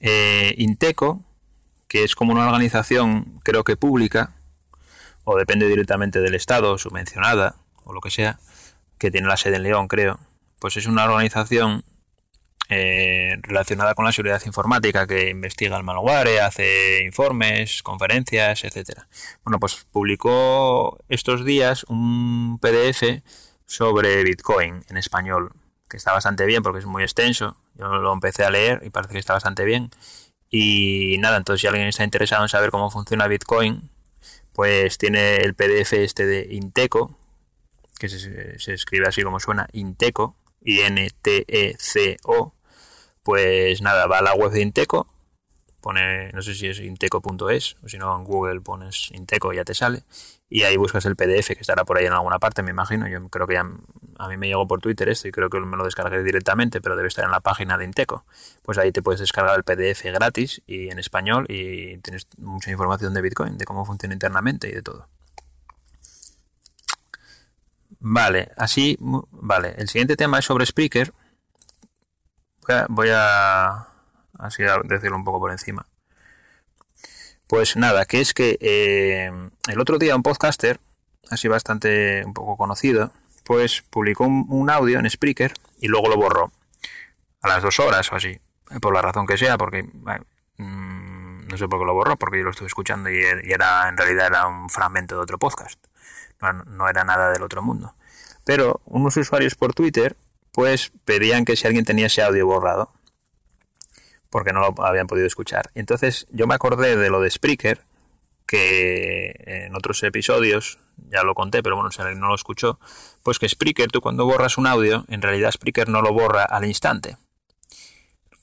eh, 0.00 0.54
Inteco, 0.58 1.22
que 1.88 2.04
es 2.04 2.14
como 2.14 2.32
una 2.32 2.46
organización 2.46 3.40
creo 3.42 3.64
que 3.64 3.76
pública, 3.76 4.34
o 5.24 5.36
depende 5.36 5.68
directamente 5.68 6.20
del 6.20 6.34
Estado, 6.34 6.78
subvencionada 6.78 7.56
o 7.84 7.92
lo 7.92 8.00
que 8.00 8.10
sea, 8.10 8.38
que 8.98 9.10
tiene 9.10 9.28
la 9.28 9.36
sede 9.36 9.56
en 9.56 9.64
León, 9.64 9.88
creo, 9.88 10.18
pues 10.58 10.76
es 10.76 10.86
una 10.86 11.04
organización 11.04 11.84
eh, 12.70 13.36
relacionada 13.42 13.94
con 13.94 14.04
la 14.04 14.12
seguridad 14.12 14.40
informática 14.46 15.06
que 15.06 15.28
investiga 15.30 15.76
el 15.76 15.82
malware, 15.82 16.40
hace 16.40 17.04
informes, 17.04 17.82
conferencias, 17.82 18.64
etcétera. 18.64 19.08
Bueno, 19.44 19.58
pues 19.58 19.86
publicó 19.90 20.98
estos 21.08 21.44
días 21.44 21.84
un 21.88 22.58
PDF 22.60 23.22
sobre 23.66 24.24
Bitcoin 24.24 24.84
en 24.88 24.96
español, 24.96 25.52
que 25.88 25.96
está 25.96 26.12
bastante 26.12 26.46
bien 26.46 26.62
porque 26.62 26.78
es 26.78 26.86
muy 26.86 27.02
extenso. 27.02 27.56
Yo 27.74 27.88
lo 27.88 28.12
empecé 28.12 28.44
a 28.44 28.50
leer 28.50 28.82
y 28.84 28.90
parece 28.90 29.14
que 29.14 29.18
está 29.18 29.34
bastante 29.34 29.64
bien. 29.64 29.90
Y 30.50 31.16
nada, 31.18 31.36
entonces 31.36 31.60
si 31.60 31.66
alguien 31.66 31.86
está 31.86 32.04
interesado 32.04 32.42
en 32.42 32.48
saber 32.48 32.70
cómo 32.70 32.90
funciona 32.90 33.26
Bitcoin, 33.28 33.90
pues 34.52 34.98
tiene 34.98 35.36
el 35.36 35.54
PDF 35.54 35.92
este 35.94 36.26
de 36.26 36.48
Inteco, 36.50 37.16
que 37.98 38.08
se, 38.08 38.72
escribe 38.72 39.06
así 39.06 39.22
como 39.22 39.40
suena, 39.40 39.68
Inteco, 39.72 40.36
I-N-T-E-C-O, 40.62 42.54
pues 43.22 43.82
nada, 43.82 44.06
va 44.06 44.18
a 44.18 44.22
la 44.22 44.34
web 44.34 44.52
de 44.52 44.62
Inteco 44.62 45.06
pone, 45.80 46.30
no 46.32 46.42
sé 46.42 46.54
si 46.54 46.68
es 46.68 46.78
inteco.es 46.78 47.76
o 47.82 47.88
si 47.88 47.98
no 47.98 48.14
en 48.16 48.24
Google 48.24 48.60
pones 48.60 49.10
inteco 49.12 49.52
y 49.52 49.56
ya 49.56 49.64
te 49.64 49.74
sale 49.74 50.04
y 50.50 50.64
ahí 50.64 50.76
buscas 50.76 51.06
el 51.06 51.16
PDF 51.16 51.48
que 51.48 51.60
estará 51.60 51.84
por 51.84 51.96
ahí 51.96 52.06
en 52.06 52.12
alguna 52.12 52.40
parte, 52.40 52.62
me 52.62 52.72
imagino. 52.72 53.06
Yo 53.06 53.28
creo 53.28 53.46
que 53.46 53.54
ya 53.54 53.64
a 54.18 54.28
mí 54.28 54.36
me 54.36 54.48
llegó 54.48 54.66
por 54.66 54.80
Twitter 54.80 55.08
esto 55.08 55.28
y 55.28 55.30
creo 55.30 55.48
que 55.48 55.60
me 55.60 55.76
lo 55.76 55.84
descargué 55.84 56.24
directamente, 56.24 56.80
pero 56.80 56.96
debe 56.96 57.06
estar 57.06 57.24
en 57.24 57.30
la 57.30 57.38
página 57.38 57.78
de 57.78 57.84
Inteco. 57.84 58.24
Pues 58.62 58.76
ahí 58.76 58.90
te 58.90 59.00
puedes 59.00 59.20
descargar 59.20 59.56
el 59.56 59.62
PDF 59.62 60.02
gratis 60.06 60.60
y 60.66 60.90
en 60.90 60.98
español 60.98 61.46
y 61.48 61.98
tienes 61.98 62.26
mucha 62.38 62.72
información 62.72 63.14
de 63.14 63.22
Bitcoin, 63.22 63.58
de 63.58 63.64
cómo 63.64 63.86
funciona 63.86 64.12
internamente 64.12 64.68
y 64.68 64.72
de 64.72 64.82
todo. 64.82 65.06
Vale, 68.00 68.50
así, 68.56 68.96
vale. 69.00 69.76
El 69.78 69.88
siguiente 69.88 70.16
tema 70.16 70.40
es 70.40 70.46
sobre 70.46 70.66
Spreaker. 70.66 71.12
Voy 72.88 73.08
a, 73.12 73.88
así 74.38 74.62
decirlo 74.84 75.16
un 75.16 75.24
poco 75.24 75.40
por 75.40 75.50
encima. 75.50 75.86
Pues 77.46 77.76
nada, 77.76 78.04
que 78.04 78.20
es 78.20 78.32
que 78.32 78.58
eh, 78.60 79.32
el 79.68 79.80
otro 79.80 79.98
día 79.98 80.14
un 80.14 80.22
podcaster, 80.22 80.80
así 81.30 81.48
bastante 81.48 82.24
un 82.24 82.32
poco 82.32 82.56
conocido, 82.56 83.12
pues 83.44 83.82
publicó 83.82 84.24
un, 84.24 84.70
audio 84.70 84.98
en 84.98 85.10
Spreaker 85.10 85.54
y 85.80 85.88
luego 85.88 86.08
lo 86.08 86.16
borró 86.16 86.52
a 87.42 87.48
las 87.48 87.62
dos 87.62 87.80
horas 87.80 88.12
o 88.12 88.16
así, 88.16 88.40
por 88.80 88.94
la 88.94 89.02
razón 89.02 89.26
que 89.26 89.36
sea, 89.36 89.58
porque 89.58 89.82
mm, 89.82 91.48
no 91.48 91.56
sé 91.56 91.66
por 91.66 91.80
qué 91.80 91.86
lo 91.86 91.94
borró, 91.94 92.16
porque 92.16 92.38
yo 92.38 92.44
lo 92.44 92.50
estuve 92.50 92.68
escuchando 92.68 93.10
y, 93.10 93.18
era 93.18 93.88
en 93.88 93.96
realidad 93.96 94.26
era 94.26 94.46
un 94.46 94.70
fragmento 94.70 95.16
de 95.16 95.22
otro 95.22 95.38
podcast, 95.38 95.84
no 96.66 96.88
era 96.88 97.02
nada 97.02 97.32
del 97.32 97.42
otro 97.42 97.62
mundo. 97.62 97.94
Pero 98.44 98.80
unos 98.84 99.16
usuarios 99.16 99.54
por 99.54 99.74
Twitter 99.74 100.16
pues 100.52 100.92
pedían 101.04 101.44
que 101.44 101.56
si 101.56 101.66
alguien 101.66 101.84
tenía 101.84 102.06
ese 102.06 102.22
audio 102.22 102.46
borrado, 102.46 102.92
porque 104.30 104.52
no 104.52 104.60
lo 104.60 104.84
habían 104.84 105.06
podido 105.06 105.26
escuchar. 105.26 105.70
Entonces 105.74 106.26
yo 106.30 106.46
me 106.46 106.54
acordé 106.54 106.96
de 106.96 107.10
lo 107.10 107.20
de 107.20 107.30
Spreaker, 107.30 107.82
que 108.46 109.34
en 109.46 109.76
otros 109.76 110.02
episodios 110.02 110.78
ya 111.08 111.22
lo 111.22 111.34
conté, 111.34 111.62
pero 111.62 111.76
bueno, 111.76 111.90
si 111.90 112.00
alguien 112.00 112.20
no 112.20 112.28
lo 112.28 112.34
escuchó, 112.34 112.78
pues 113.22 113.38
que 113.38 113.48
Spreaker, 113.48 113.90
tú 113.90 114.00
cuando 114.00 114.24
borras 114.26 114.58
un 114.58 114.66
audio, 114.66 115.04
en 115.08 115.22
realidad 115.22 115.52
Spreaker 115.52 115.88
no 115.88 116.02
lo 116.02 116.12
borra 116.12 116.44
al 116.44 116.64
instante. 116.64 117.16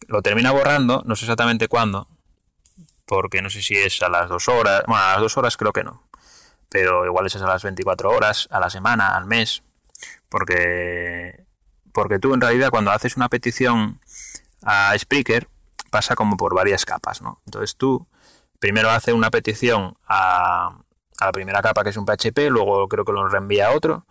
Lo 0.08 0.22
termina 0.22 0.52
borrando, 0.52 1.04
no 1.06 1.16
sé 1.16 1.26
exactamente 1.26 1.68
cuándo, 1.68 2.08
porque 3.06 3.42
no 3.42 3.50
sé 3.50 3.62
si 3.62 3.76
es 3.76 4.02
a 4.02 4.10
las 4.10 4.30
dos 4.30 4.48
horas, 4.48 4.84
bueno, 4.88 5.04
a 5.04 5.14
las 5.14 5.22
dos 5.22 5.38
horas 5.38 5.58
creo 5.58 5.74
que 5.74 5.84
no, 5.84 6.08
pero 6.70 7.06
igual 7.06 7.26
es 7.26 7.36
a 7.36 7.48
las 7.48 7.64
24 7.64 8.10
horas, 8.10 8.48
a 8.52 8.60
la 8.60 8.70
semana, 8.70 9.16
al 9.16 9.26
mes, 9.26 9.64
porque, 10.30 11.46
porque 11.98 12.20
tú 12.20 12.36
en 12.36 12.42
realidad 12.42 12.70
cuando 12.70 12.92
haces 12.92 13.18
una 13.18 13.27
petición 13.27 14.00
a 14.62 14.96
Spreaker, 14.96 15.48
pasa 15.89 16.13
como 16.13 16.38
por 16.38 16.54
varias 16.54 16.86
capas, 16.86 17.24
¿no? 17.24 17.42
Entonces 17.48 17.75
tú 17.75 18.06
primero 18.60 18.92
haces 18.92 19.16
una 19.16 19.32
petición 19.32 19.96
a, 20.08 20.77
la 21.20 21.32
primera 21.32 21.60
capa 21.63 21.84
que 21.84 21.89
es 21.89 21.98
un 21.98 22.06
PHP, 22.06 22.51
luego 22.51 22.88
creo 22.88 23.04
que 23.04 23.13
lo 23.13 23.27
reenvía 23.27 23.70
a 23.70 23.72
otro 23.72 24.06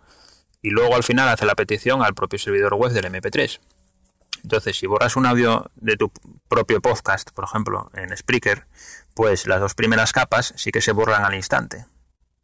y 0.61 0.71
luego 0.71 0.95
al 0.95 1.03
final 1.03 1.29
hace 1.29 1.45
la 1.45 1.55
petición 1.55 2.01
al 2.03 2.13
propio 2.13 2.37
servidor 2.37 2.73
web 2.73 2.91
del 2.91 3.05
MP3. 3.05 3.61
Entonces, 4.43 4.77
si 4.77 4.85
borras 4.85 5.15
un 5.15 5.25
audio 5.25 5.71
de 5.75 5.95
tu 5.95 6.11
propio 6.49 6.81
podcast, 6.81 7.31
por 7.31 7.45
ejemplo, 7.45 7.89
en 7.93 8.15
Spreaker, 8.17 8.67
pues 9.15 9.47
las 9.47 9.61
dos 9.61 9.75
primeras 9.75 10.11
capas 10.11 10.53
sí 10.57 10.71
que 10.71 10.81
se 10.81 10.91
borran 10.91 11.23
al 11.23 11.35
instante. 11.35 11.85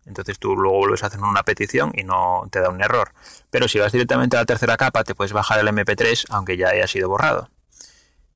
Entonces 0.06 0.40
tú 0.40 0.56
luego 0.56 0.78
vuelves 0.78 1.04
a 1.04 1.08
hacer 1.08 1.20
una 1.20 1.44
petición 1.44 1.92
y 1.96 2.04
no 2.04 2.48
te 2.52 2.60
da 2.60 2.70
un 2.70 2.82
error. 2.82 3.14
Pero 3.50 3.68
si 3.68 3.80
vas 3.80 3.92
directamente 3.92 4.36
a 4.38 4.42
la 4.42 4.46
tercera 4.46 4.78
capa, 4.78 5.04
te 5.04 5.16
puedes 5.16 5.34
bajar 5.34 5.60
el 5.60 5.68
MP3 5.68 6.26
aunque 6.30 6.58
ya 6.58 6.70
haya 6.70 6.88
sido 6.88 7.10
borrado 7.10 7.50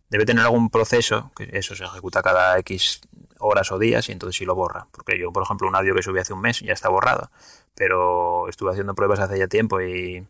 debe 0.10 0.26
tener 0.26 0.44
algún 0.44 0.70
proceso, 0.70 1.32
que 1.36 1.50
eso 1.54 1.76
se 1.76 1.84
ejecuta 1.84 2.22
cada 2.22 2.58
X 2.60 3.02
horas 3.40 3.72
o 3.72 3.80
días 3.80 4.08
y 4.10 4.12
entonces 4.12 4.38
sí 4.38 4.46
lo 4.46 4.56
borra. 4.56 4.88
Porque 4.92 5.20
yo, 5.20 5.32
por 5.32 5.44
ejemplo, 5.44 5.68
un 5.68 5.76
audio 5.76 5.94
que 5.94 6.04
subí 6.04 6.20
hace 6.20 6.34
un 6.34 6.42
mes 6.42 6.60
ya 6.62 6.74
está 6.74 6.90
borrado, 6.90 7.30
pero 7.76 8.48
estuve 8.50 8.72
haciendo 8.72 8.96
pruebas 8.96 9.20
hace 9.20 9.38
ya 9.38 9.48
tiempo 9.48 9.82
y, 9.82 10.26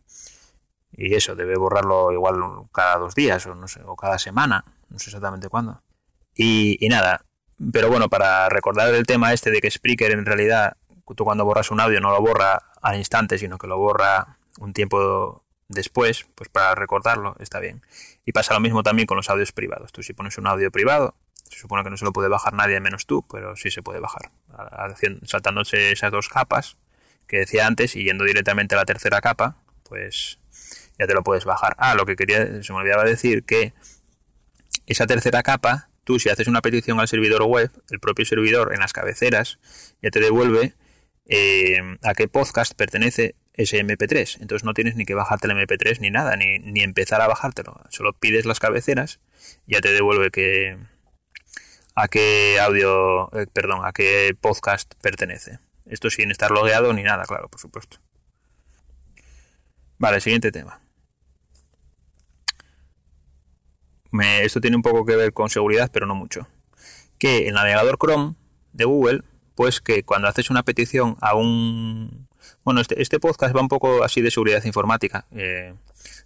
y 0.91 1.15
eso, 1.15 1.35
debe 1.35 1.57
borrarlo 1.57 2.11
igual 2.11 2.37
cada 2.73 2.97
dos 2.97 3.15
días 3.15 3.45
o, 3.45 3.55
no 3.55 3.67
sé, 3.67 3.81
o 3.85 3.95
cada 3.95 4.17
semana, 4.17 4.65
no 4.89 4.99
sé 4.99 5.09
exactamente 5.09 5.49
cuándo. 5.49 5.81
Y, 6.35 6.83
y 6.83 6.89
nada, 6.89 7.25
pero 7.71 7.89
bueno, 7.89 8.09
para 8.09 8.49
recordar 8.49 8.93
el 8.93 9.05
tema 9.05 9.33
este 9.33 9.51
de 9.51 9.61
que 9.61 9.71
Spreaker 9.71 10.11
en 10.11 10.25
realidad, 10.25 10.77
tú 11.15 11.23
cuando 11.23 11.45
borras 11.45 11.71
un 11.71 11.79
audio 11.79 12.01
no 12.01 12.11
lo 12.11 12.21
borra 12.21 12.71
al 12.81 12.97
instante, 12.97 13.37
sino 13.37 13.57
que 13.57 13.67
lo 13.67 13.77
borra 13.77 14.37
un 14.59 14.73
tiempo 14.73 15.43
después, 15.69 16.27
pues 16.35 16.49
para 16.49 16.75
recordarlo 16.75 17.35
está 17.39 17.59
bien. 17.59 17.81
Y 18.25 18.31
pasa 18.31 18.53
lo 18.53 18.59
mismo 18.59 18.83
también 18.83 19.07
con 19.07 19.17
los 19.17 19.29
audios 19.29 19.51
privados. 19.51 19.91
Tú 19.91 20.03
si 20.03 20.13
pones 20.13 20.37
un 20.37 20.47
audio 20.47 20.71
privado, 20.71 21.15
se 21.49 21.59
supone 21.59 21.83
que 21.83 21.89
no 21.89 21.97
se 21.97 22.05
lo 22.05 22.13
puede 22.13 22.29
bajar 22.29 22.53
nadie 22.53 22.79
menos 22.79 23.05
tú, 23.05 23.25
pero 23.31 23.55
sí 23.55 23.71
se 23.71 23.81
puede 23.81 23.99
bajar. 23.99 24.31
Saltándose 25.23 25.91
esas 25.91 26.11
dos 26.11 26.29
capas 26.29 26.77
que 27.27 27.39
decía 27.39 27.67
antes 27.67 27.95
y 27.95 28.03
yendo 28.03 28.23
directamente 28.23 28.75
a 28.75 28.77
la 28.77 28.85
tercera 28.85 29.21
capa, 29.21 29.57
pues 29.83 30.39
ya 30.97 31.07
te 31.07 31.13
lo 31.13 31.23
puedes 31.23 31.45
bajar. 31.45 31.75
Ah, 31.77 31.95
lo 31.95 32.05
que 32.05 32.15
quería, 32.15 32.63
se 32.63 32.73
me 32.73 32.79
olvidaba 32.79 33.03
decir 33.03 33.43
que 33.43 33.73
esa 34.85 35.05
tercera 35.05 35.43
capa, 35.43 35.89
tú 36.03 36.19
si 36.19 36.29
haces 36.29 36.47
una 36.47 36.61
petición 36.61 36.99
al 36.99 37.07
servidor 37.07 37.43
web, 37.43 37.71
el 37.89 37.99
propio 37.99 38.25
servidor 38.25 38.73
en 38.73 38.79
las 38.79 38.93
cabeceras 38.93 39.59
ya 40.01 40.09
te 40.09 40.19
devuelve 40.19 40.73
eh, 41.27 41.97
a 42.03 42.13
qué 42.13 42.27
podcast 42.27 42.73
pertenece 42.73 43.35
ese 43.53 43.83
MP3. 43.83 44.41
Entonces 44.41 44.63
no 44.63 44.73
tienes 44.73 44.95
ni 44.95 45.05
que 45.05 45.13
bajarte 45.13 45.47
el 45.47 45.53
MP3 45.53 45.99
ni 45.99 46.09
nada, 46.09 46.35
ni, 46.35 46.59
ni 46.59 46.81
empezar 46.81 47.21
a 47.21 47.27
bajártelo. 47.27 47.81
Solo 47.89 48.13
pides 48.13 48.45
las 48.45 48.59
cabeceras 48.59 49.19
ya 49.65 49.81
te 49.81 49.91
devuelve 49.91 50.31
que 50.31 50.77
a 51.95 52.07
qué 52.07 52.59
audio, 52.61 53.31
eh, 53.33 53.47
perdón, 53.51 53.81
a 53.83 53.91
qué 53.91 54.35
podcast 54.39 54.93
pertenece. 55.01 55.59
Esto 55.85 56.09
sin 56.09 56.31
estar 56.31 56.51
logueado 56.51 56.93
ni 56.93 57.03
nada, 57.03 57.25
claro, 57.25 57.49
por 57.49 57.59
supuesto. 57.59 57.97
Vale, 59.97 60.21
siguiente 60.21 60.51
tema. 60.51 60.81
esto 64.41 64.61
tiene 64.61 64.75
un 64.75 64.81
poco 64.81 65.05
que 65.05 65.15
ver 65.15 65.31
con 65.31 65.49
seguridad, 65.49 65.91
pero 65.93 66.07
no 66.07 66.15
mucho. 66.15 66.47
Que 67.19 67.47
el 67.47 67.53
navegador 67.53 67.97
Chrome 67.99 68.33
de 68.73 68.85
Google, 68.85 69.23
pues 69.57 69.81
que 69.81 70.03
cuando 70.03 70.27
haces 70.27 70.51
una 70.51 70.61
petición 70.61 71.17
a 71.19 71.35
un 71.35 72.27
bueno, 72.63 72.79
este, 72.79 73.01
este, 73.01 73.19
podcast 73.19 73.55
va 73.55 73.59
un 73.59 73.67
poco 73.67 74.03
así 74.03 74.21
de 74.21 74.29
seguridad 74.29 74.63
informática. 74.63 75.25
Eh, 75.31 75.73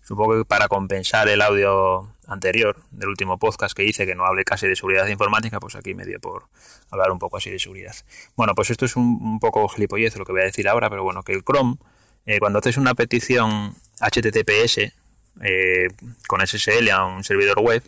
supongo 0.02 0.40
que 0.40 0.46
para 0.46 0.68
compensar 0.68 1.30
el 1.30 1.42
audio 1.42 2.14
anterior 2.28 2.76
del 2.92 3.08
último 3.08 3.40
podcast 3.40 3.76
que 3.76 3.86
hice, 3.86 4.06
que 4.06 4.16
no 4.16 4.26
hable 4.26 4.44
casi 4.44 4.68
de 4.68 4.76
seguridad 4.76 5.08
informática, 5.08 5.62
pues 5.62 5.76
aquí 5.76 5.96
me 5.96 6.06
dio 6.06 6.20
por 6.20 6.44
hablar 6.90 7.12
un 7.12 7.20
poco 7.20 7.38
así 7.38 7.50
de 7.50 7.58
seguridad. 7.58 7.96
Bueno, 8.36 8.54
pues 8.54 8.70
esto 8.70 8.84
es 8.86 8.98
un, 8.98 9.40
poco 9.40 9.68
gilipollez 9.70 10.18
lo 10.18 10.26
que 10.26 10.34
voy 10.34 10.42
a 10.42 10.46
decir 10.46 10.68
ahora, 10.68 10.90
pero 10.90 11.04
bueno, 11.04 11.24
que 11.24 11.32
el 11.32 11.44
Chrome, 11.44 11.78
eh, 12.26 12.40
cuando 12.40 12.60
haces 12.60 12.76
una 12.76 12.96
petición 12.96 13.74
HTTPS 14.02 14.94
eh, 15.42 15.88
con 16.28 16.46
SSL 16.46 16.90
a 16.90 17.06
un 17.06 17.24
servidor 17.24 17.60
web, 17.60 17.82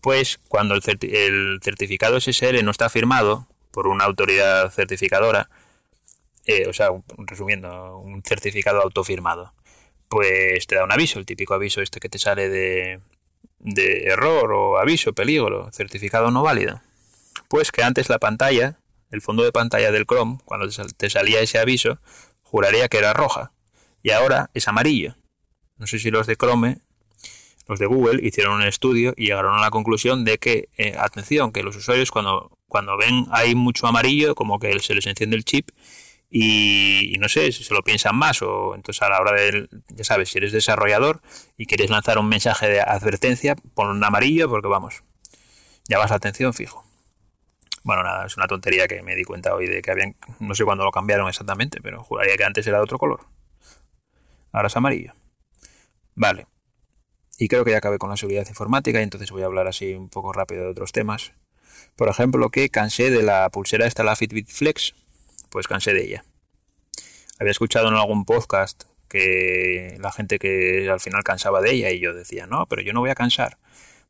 pues 0.00 0.40
cuando 0.48 0.74
el 0.74 1.60
certificado 1.62 2.18
SSL 2.18 2.64
no 2.64 2.70
está 2.70 2.88
firmado 2.88 3.46
por 3.70 3.86
una 3.86 4.04
autoridad 4.04 4.70
certificadora, 4.70 5.48
eh, 6.46 6.66
o 6.68 6.72
sea, 6.72 6.90
resumiendo, 7.18 7.98
un 7.98 8.22
certificado 8.22 8.80
autofirmado, 8.82 9.52
pues 10.08 10.66
te 10.66 10.74
da 10.74 10.84
un 10.84 10.92
aviso, 10.92 11.18
el 11.18 11.26
típico 11.26 11.54
aviso 11.54 11.80
este 11.80 12.00
que 12.00 12.08
te 12.08 12.18
sale 12.18 12.48
de, 12.48 13.00
de 13.60 14.04
error 14.04 14.52
o 14.52 14.78
aviso, 14.78 15.12
peligro, 15.12 15.70
certificado 15.72 16.30
no 16.30 16.42
válido. 16.42 16.80
Pues 17.48 17.70
que 17.70 17.82
antes 17.82 18.08
la 18.08 18.18
pantalla, 18.18 18.78
el 19.10 19.20
fondo 19.20 19.44
de 19.44 19.52
pantalla 19.52 19.92
del 19.92 20.06
Chrome, 20.06 20.38
cuando 20.44 20.68
te 20.96 21.10
salía 21.10 21.40
ese 21.40 21.58
aviso, 21.58 21.98
juraría 22.42 22.88
que 22.88 22.98
era 22.98 23.12
roja. 23.12 23.52
Y 24.02 24.10
ahora 24.10 24.50
es 24.54 24.66
amarillo. 24.66 25.14
No 25.76 25.86
sé 25.86 25.98
si 25.98 26.10
los 26.10 26.26
de 26.26 26.36
Chrome, 26.36 26.78
los 27.68 27.78
de 27.78 27.86
Google, 27.86 28.26
hicieron 28.26 28.54
un 28.54 28.62
estudio 28.62 29.14
y 29.16 29.26
llegaron 29.26 29.56
a 29.56 29.60
la 29.60 29.70
conclusión 29.70 30.24
de 30.24 30.38
que, 30.38 30.68
eh, 30.76 30.96
atención, 30.98 31.52
que 31.52 31.62
los 31.62 31.76
usuarios 31.76 32.10
cuando, 32.10 32.50
cuando 32.70 32.96
ven 32.96 33.26
hay 33.30 33.54
mucho 33.54 33.86
amarillo, 33.86 34.34
como 34.34 34.58
que 34.58 34.78
se 34.78 34.94
les 34.94 35.06
enciende 35.06 35.36
el 35.36 35.44
chip, 35.44 35.68
y, 36.32 37.16
no 37.18 37.28
sé 37.28 37.50
si 37.50 37.64
se 37.64 37.74
lo 37.74 37.82
piensan 37.82 38.14
más 38.16 38.40
o 38.40 38.76
entonces 38.76 39.02
a 39.02 39.08
la 39.08 39.20
hora 39.20 39.32
de, 39.32 39.68
ya 39.88 40.04
sabes, 40.04 40.30
si 40.30 40.38
eres 40.38 40.52
desarrollador 40.52 41.20
y 41.58 41.66
quieres 41.66 41.90
lanzar 41.90 42.18
un 42.18 42.28
mensaje 42.28 42.68
de 42.68 42.80
advertencia, 42.80 43.56
pon 43.74 43.88
un 43.88 44.04
amarillo 44.04 44.48
porque 44.48 44.68
vamos, 44.68 45.02
ya 45.88 45.98
vas 45.98 46.12
a 46.12 46.14
atención 46.14 46.54
fijo. 46.54 46.84
Bueno, 47.82 48.04
nada, 48.04 48.26
es 48.26 48.36
una 48.36 48.46
tontería 48.46 48.86
que 48.86 49.02
me 49.02 49.16
di 49.16 49.24
cuenta 49.24 49.54
hoy 49.54 49.66
de 49.66 49.82
que 49.82 49.90
habían, 49.90 50.14
no 50.38 50.54
sé 50.54 50.64
cuándo 50.64 50.84
lo 50.84 50.92
cambiaron 50.92 51.28
exactamente, 51.28 51.80
pero 51.82 52.04
juraría 52.04 52.36
que 52.36 52.44
antes 52.44 52.66
era 52.66 52.76
de 52.76 52.84
otro 52.84 52.98
color. 52.98 53.26
Ahora 54.52 54.68
es 54.68 54.76
amarillo. 54.76 55.12
Vale. 56.14 56.46
Y 57.38 57.48
creo 57.48 57.64
que 57.64 57.70
ya 57.72 57.78
acabé 57.78 57.98
con 57.98 58.10
la 58.10 58.16
seguridad 58.16 58.46
informática 58.46 59.00
y 59.00 59.02
entonces 59.02 59.30
voy 59.30 59.42
a 59.42 59.46
hablar 59.46 59.66
así 59.66 59.94
un 59.94 60.10
poco 60.10 60.32
rápido 60.32 60.64
de 60.64 60.70
otros 60.70 60.92
temas. 60.92 61.32
Por 61.96 62.08
ejemplo, 62.08 62.50
que 62.50 62.68
cansé 62.68 63.10
de 63.10 63.22
la 63.22 63.48
pulsera 63.50 63.86
esta, 63.86 64.02
la 64.02 64.16
Fitbit 64.16 64.48
Flex, 64.48 64.94
pues 65.50 65.66
cansé 65.66 65.92
de 65.92 66.04
ella. 66.04 66.24
Había 67.38 67.52
escuchado 67.52 67.88
en 67.88 67.94
algún 67.94 68.24
podcast 68.24 68.84
que 69.08 69.96
la 69.98 70.12
gente 70.12 70.38
que 70.38 70.88
al 70.90 71.00
final 71.00 71.24
cansaba 71.24 71.60
de 71.60 71.72
ella 71.72 71.90
y 71.90 71.98
yo 71.98 72.14
decía, 72.14 72.46
no, 72.46 72.66
pero 72.66 72.82
yo 72.82 72.92
no 72.92 73.00
voy 73.00 73.10
a 73.10 73.14
cansar. 73.14 73.58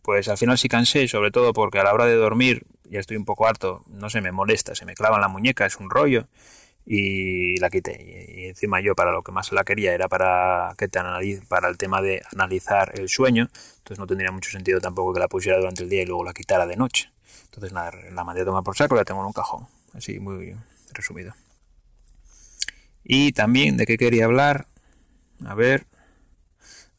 Pues 0.02 0.28
al 0.28 0.38
final 0.38 0.58
sí 0.58 0.68
cansé, 0.68 1.08
sobre 1.08 1.30
todo 1.30 1.52
porque 1.52 1.78
a 1.78 1.84
la 1.84 1.94
hora 1.94 2.06
de 2.06 2.14
dormir 2.14 2.64
ya 2.84 3.00
estoy 3.00 3.16
un 3.16 3.24
poco 3.24 3.46
harto, 3.46 3.84
no 3.88 4.10
sé, 4.10 4.20
me 4.20 4.32
molesta, 4.32 4.74
se 4.74 4.84
me 4.84 4.94
clava 4.94 5.16
en 5.16 5.22
la 5.22 5.28
muñeca, 5.28 5.64
es 5.66 5.76
un 5.76 5.90
rollo 5.90 6.28
y 6.84 7.56
la 7.58 7.70
quité. 7.70 8.34
Y, 8.36 8.44
encima 8.46 8.80
yo 8.80 8.94
para 8.94 9.12
lo 9.12 9.22
que 9.22 9.32
más 9.32 9.52
la 9.52 9.64
quería 9.64 9.94
era 9.94 10.08
para 10.08 10.74
que 10.76 10.88
te 10.88 10.98
analice, 10.98 11.42
para 11.46 11.68
el 11.68 11.78
tema 11.78 12.02
de 12.02 12.22
analizar 12.32 12.92
el 12.98 13.08
sueño, 13.08 13.48
entonces 13.78 13.98
no 13.98 14.06
tendría 14.06 14.32
mucho 14.32 14.50
sentido 14.50 14.80
tampoco 14.80 15.14
que 15.14 15.20
la 15.20 15.28
pusiera 15.28 15.58
durante 15.58 15.84
el 15.84 15.88
día 15.88 16.02
y 16.02 16.06
luego 16.06 16.24
la 16.24 16.32
quitara 16.32 16.66
de 16.66 16.76
noche. 16.76 17.10
Entonces 17.44 17.72
la 17.72 18.24
mandé 18.24 18.42
a 18.42 18.44
tomar 18.44 18.62
por 18.62 18.76
saco 18.76 18.94
la 18.94 19.04
tengo 19.04 19.20
en 19.20 19.26
un 19.26 19.32
cajón, 19.32 19.66
así 19.94 20.20
muy 20.20 20.56
resumido. 20.92 21.34
Y 23.04 23.32
también 23.32 23.76
de 23.76 23.86
qué 23.86 23.96
quería 23.96 24.26
hablar, 24.26 24.66
a 25.44 25.54
ver, 25.54 25.86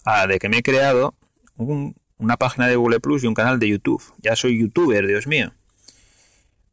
ah, 0.03 0.27
de 0.27 0.39
que 0.39 0.49
me 0.49 0.57
he 0.57 0.63
creado 0.63 1.13
una 1.55 2.37
página 2.37 2.67
de 2.67 2.75
Google 2.75 2.99
Plus 2.99 3.23
y 3.23 3.27
un 3.27 3.33
canal 3.33 3.59
de 3.59 3.69
YouTube. 3.69 4.03
Ya 4.19 4.35
soy 4.35 4.59
youtuber, 4.59 5.05
Dios 5.07 5.27
mío. 5.27 5.53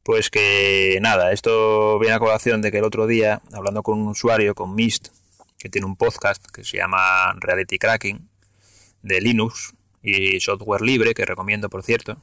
Pues 0.03 0.31
que 0.31 0.99
nada, 1.03 1.33
esto 1.33 1.99
viene 1.99 2.15
a 2.15 2.19
colación 2.19 2.63
de 2.63 2.73
que 2.73 2.79
el 2.79 2.85
otro 2.85 3.07
día, 3.07 3.43
hablando 3.53 3.83
con 3.83 3.99
un 4.01 4.09
usuario, 4.09 4.55
con 4.55 4.75
Mist, 4.75 5.09
que 5.59 5.69
tiene 5.69 5.87
un 5.87 5.97
podcast 5.97 6.47
que 6.47 6.65
se 6.65 6.79
llama 6.79 7.35
Reality 7.39 7.79
Cracking, 7.79 8.29
de 9.03 9.21
Linux 9.21 9.75
y 10.03 10.41
software 10.41 10.81
libre, 10.81 11.13
que 11.13 11.27
recomiendo 11.27 11.69
por 11.69 11.83
cierto, 11.83 12.23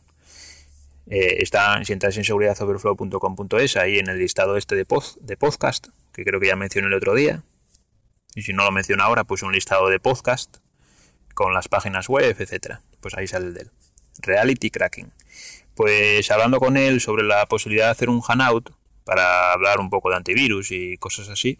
eh, 1.08 1.38
está, 1.40 1.84
si 1.84 1.94
entras 1.94 2.18
en 2.18 2.24
seguridadoverflow.com.es, 2.24 3.78
ahí 3.78 4.00
en 4.00 4.10
el 4.10 4.20
listado 4.20 4.58
este 4.58 4.76
de, 4.76 4.86
de 5.22 5.38
podcast, 5.38 5.88
que 6.14 6.24
creo 6.24 6.40
que 6.40 6.48
ya 6.48 6.56
mencioné 6.56 6.88
el 6.88 6.94
otro 6.94 7.14
día, 7.14 7.44
y 8.36 8.42
si 8.42 8.54
no 8.54 8.64
lo 8.64 8.72
menciono 8.72 9.04
ahora, 9.04 9.24
pues 9.24 9.44
un 9.44 9.54
listado 9.54 9.90
de 9.90 10.00
podcast 10.00 10.58
con 11.34 11.54
las 11.54 11.68
páginas 11.68 12.10
web, 12.10 12.36
etcétera. 12.38 12.82
Pues 13.00 13.14
ahí 13.16 13.28
sale 13.28 13.48
el 13.48 13.54
del 13.54 13.72
Reality 14.22 14.72
Cracking 14.72 15.12
pues 15.76 16.32
hablando 16.32 16.60
con 16.60 16.78
él 16.78 17.02
sobre 17.02 17.24
la 17.24 17.46
posibilidad 17.46 17.86
de 17.86 17.92
hacer 17.92 18.10
un 18.10 18.22
hangout 18.22 18.72
para 19.04 19.52
hablar 19.52 19.80
un 19.80 19.90
poco 19.90 20.10
de 20.10 20.16
antivirus 20.16 20.72
y 20.72 20.98
cosas 20.98 21.30
así. 21.30 21.60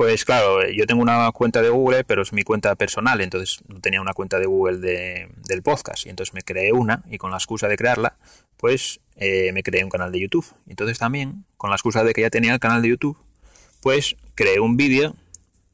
Pues 0.00 0.24
claro, 0.24 0.66
yo 0.70 0.86
tengo 0.86 1.02
una 1.02 1.30
cuenta 1.30 1.60
de 1.60 1.68
Google, 1.68 2.04
pero 2.04 2.22
es 2.22 2.32
mi 2.32 2.42
cuenta 2.42 2.74
personal, 2.74 3.20
entonces 3.20 3.60
no 3.68 3.80
tenía 3.80 4.00
una 4.00 4.14
cuenta 4.14 4.38
de 4.38 4.46
Google 4.46 4.78
del 4.78 5.62
podcast. 5.62 6.06
Y 6.06 6.08
entonces 6.08 6.32
me 6.32 6.40
creé 6.40 6.72
una 6.72 7.02
y 7.10 7.18
con 7.18 7.30
la 7.30 7.36
excusa 7.36 7.68
de 7.68 7.76
crearla, 7.76 8.16
pues 8.56 9.00
eh, 9.16 9.52
me 9.52 9.62
creé 9.62 9.84
un 9.84 9.90
canal 9.90 10.10
de 10.10 10.18
YouTube. 10.18 10.46
Entonces 10.66 10.98
también, 10.98 11.44
con 11.58 11.68
la 11.68 11.76
excusa 11.76 12.02
de 12.02 12.14
que 12.14 12.22
ya 12.22 12.30
tenía 12.30 12.54
el 12.54 12.60
canal 12.60 12.80
de 12.80 12.88
YouTube, 12.88 13.18
pues 13.82 14.16
creé 14.34 14.58
un 14.58 14.78
vídeo 14.78 15.16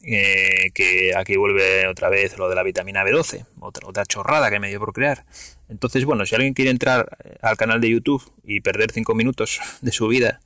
eh, 0.02 0.72
que 0.74 1.12
aquí 1.16 1.36
vuelve 1.36 1.86
otra 1.86 2.08
vez 2.08 2.36
lo 2.36 2.48
de 2.48 2.56
la 2.56 2.64
vitamina 2.64 3.04
B12, 3.04 3.46
otra, 3.60 3.86
otra 3.86 4.06
chorrada 4.06 4.50
que 4.50 4.58
me 4.58 4.70
dio 4.70 4.80
por 4.80 4.92
crear. 4.92 5.24
Entonces, 5.68 6.04
bueno, 6.04 6.26
si 6.26 6.34
alguien 6.34 6.52
quiere 6.52 6.72
entrar 6.72 7.16
eh, 7.22 7.36
al 7.42 7.56
canal 7.56 7.80
de 7.80 7.90
YouTube 7.90 8.24
y 8.42 8.60
perder 8.60 8.90
5 8.90 9.14
minutos 9.14 9.60
de 9.82 9.92
su 9.92 10.08
vida 10.08 10.40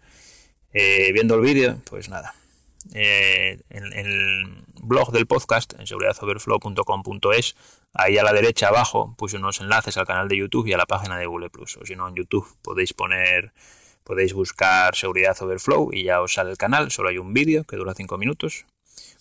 eh, 0.75 1.13
viendo 1.15 1.35
el 1.37 1.41
vídeo, 1.41 1.81
pues 1.89 2.11
nada. 2.11 2.35
En, 2.93 3.63
el 3.93 4.65
blog 4.83 5.13
del 5.13 5.27
podcast, 5.27 5.75
en 5.79 5.87
seguridadoverflow.com.es, 5.87 7.57
ahí 7.95 8.19
a 8.19 8.23
la 8.23 8.33
derecha 8.33 8.69
abajo 8.69 9.15
puse 9.17 9.37
unos 9.37 9.61
enlaces 9.61 9.97
al 9.97 10.07
canal 10.07 10.29
de 10.29 10.37
YouTube 10.37 10.67
y 10.67 10.73
a 10.73 10.79
la 10.79 10.87
página 10.87 11.19
de 11.19 11.27
Google 11.27 11.51
Plus. 11.51 11.77
O 11.77 11.87
si 11.87 11.97
no, 11.97 12.09
en 12.09 12.15
YouTube 12.15 12.47
podéis 12.63 12.93
poner, 12.93 13.53
podéis 14.05 14.33
buscar 14.33 14.95
Seguridad 14.97 15.37
Overflow 15.41 15.91
y 15.93 16.05
ya 16.05 16.21
os 16.21 16.35
sale 16.35 16.51
el 16.51 16.57
canal. 16.57 16.91
Solo 16.91 17.09
hay 17.09 17.19
un 17.19 17.33
vídeo 17.33 17.65
que 17.65 17.77
dura 17.77 17.95
5 17.95 18.19
minutos 18.19 18.67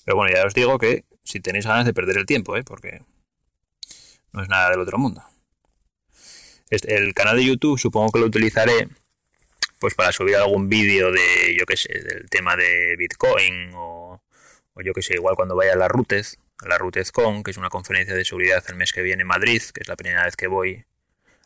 pero 0.09 0.17
bueno, 0.17 0.35
ya 0.35 0.45
os 0.45 0.55
digo 0.55 0.79
que 0.79 1.05
si 1.23 1.39
tenéis 1.39 1.67
ganas 1.67 1.85
de 1.85 1.93
perder 1.93 2.17
el 2.17 2.25
tiempo, 2.25 2.57
¿eh? 2.57 2.63
porque 2.63 3.03
no 4.31 4.41
es 4.41 4.49
nada 4.49 4.71
del 4.71 4.79
otro 4.79 4.97
mundo. 4.97 5.21
El 6.69 7.13
canal 7.13 7.37
de 7.37 7.45
YouTube 7.45 7.79
supongo 7.79 8.11
que 8.11 8.19
lo 8.19 8.25
utilizaré 8.25 8.89
pues 9.79 9.95
para 9.95 10.11
subir 10.11 10.35
algún 10.35 10.69
vídeo 10.69 11.11
de, 11.11 11.55
yo 11.57 11.65
qué 11.65 11.77
sé, 11.77 11.93
del 11.99 12.29
tema 12.29 12.55
de 12.55 12.95
Bitcoin 12.97 13.71
o, 13.75 14.21
yo 14.83 14.93
qué 14.93 15.01
sé, 15.01 15.15
igual 15.15 15.35
cuando 15.35 15.55
vaya 15.55 15.73
a 15.73 15.77
la 15.77 15.87
Rutez, 15.87 16.37
a 16.59 16.67
la 16.67 16.77
RutezCon, 16.77 17.43
que 17.43 17.51
es 17.51 17.57
una 17.57 17.69
conferencia 17.69 18.15
de 18.15 18.25
seguridad 18.25 18.63
el 18.67 18.75
mes 18.75 18.93
que 18.93 19.01
viene 19.01 19.21
en 19.21 19.27
Madrid, 19.27 19.61
que 19.73 19.81
es 19.81 19.87
la 19.87 19.95
primera 19.95 20.25
vez 20.25 20.35
que 20.35 20.47
voy 20.47 20.85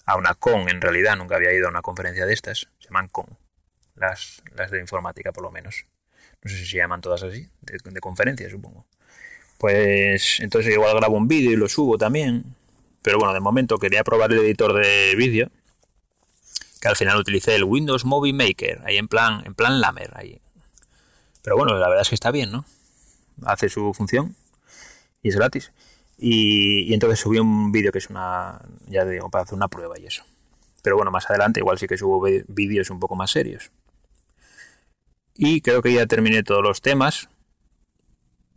a 0.06 0.18
una 0.18 0.34
con 0.34 0.70
en 0.70 0.82
realidad, 0.82 1.16
nunca 1.16 1.36
había 1.36 1.54
ido 1.54 1.68
a 1.68 1.70
una 1.70 1.82
conferencia 1.82 2.26
de 2.26 2.34
estas, 2.34 2.68
se 2.80 2.86
llaman 2.86 3.08
con, 3.08 3.26
las, 3.96 4.44
las 4.56 4.72
de 4.72 4.80
informática 4.80 5.32
por 5.32 5.44
lo 5.44 5.52
menos 5.52 5.86
no 6.44 6.52
sé 6.52 6.58
si 6.58 6.66
se 6.66 6.78
llaman 6.78 7.02
todas 7.02 7.24
así, 7.24 7.48
de, 7.62 7.80
conferencias 7.80 8.02
conferencia 8.02 8.50
supongo. 8.50 8.86
Pues 9.58 10.40
entonces 10.42 10.74
igual 10.74 10.96
grabo 10.98 11.16
un 11.16 11.28
vídeo 11.28 11.52
y 11.52 11.56
lo 11.56 11.70
subo 11.70 11.98
también. 11.98 12.44
Pero 13.02 13.18
bueno, 13.18 13.34
de 13.34 13.40
momento 13.40 13.78
quería 13.78 14.04
probar 14.04 14.32
el 14.32 14.40
editor 14.40 14.74
de 14.74 15.16
vídeo. 15.16 15.50
Que 16.84 16.90
al 16.90 16.98
final 16.98 17.18
utilicé 17.18 17.56
el 17.56 17.64
Windows 17.64 18.04
Movie 18.04 18.34
Maker, 18.34 18.82
ahí 18.84 18.98
en 18.98 19.08
plan, 19.08 19.42
en 19.46 19.56
plan 19.56 19.80
Lamer. 19.80 20.12
Ahí. 20.18 20.42
Pero 21.42 21.56
bueno, 21.56 21.76
la 21.80 21.88
verdad 21.88 22.02
es 22.02 22.10
que 22.10 22.16
está 22.16 22.30
bien, 22.30 22.52
¿no? 22.52 22.66
Hace 23.46 23.70
su 23.70 23.94
función 23.94 24.36
y 25.22 25.30
es 25.30 25.38
gratis. 25.38 25.72
Y, 26.18 26.94
entonces 26.94 27.22
subí 27.22 27.40
un 27.40 27.72
vídeo 27.72 27.94
que 27.94 28.00
es 28.00 28.10
una, 28.10 28.60
ya 28.90 29.06
digo, 29.06 29.30
para 29.30 29.46
hacer 29.46 29.56
una 29.56 29.70
prueba 29.70 29.98
y 29.98 30.08
eso. 30.08 30.26
Pero 30.82 30.98
bueno, 30.98 31.10
más 31.10 31.30
adelante 31.30 31.62
igual 31.62 31.80
sí 31.80 31.88
que 31.88 31.98
subo 31.98 32.22
vídeos 32.50 32.90
un 32.90 33.00
poco 33.00 33.16
más 33.16 33.32
serios. 33.32 33.72
Y 35.36 35.62
creo 35.62 35.82
que 35.82 35.94
ya 35.94 36.06
terminé 36.06 36.44
todos 36.44 36.62
los 36.62 36.82
temas. 36.82 37.30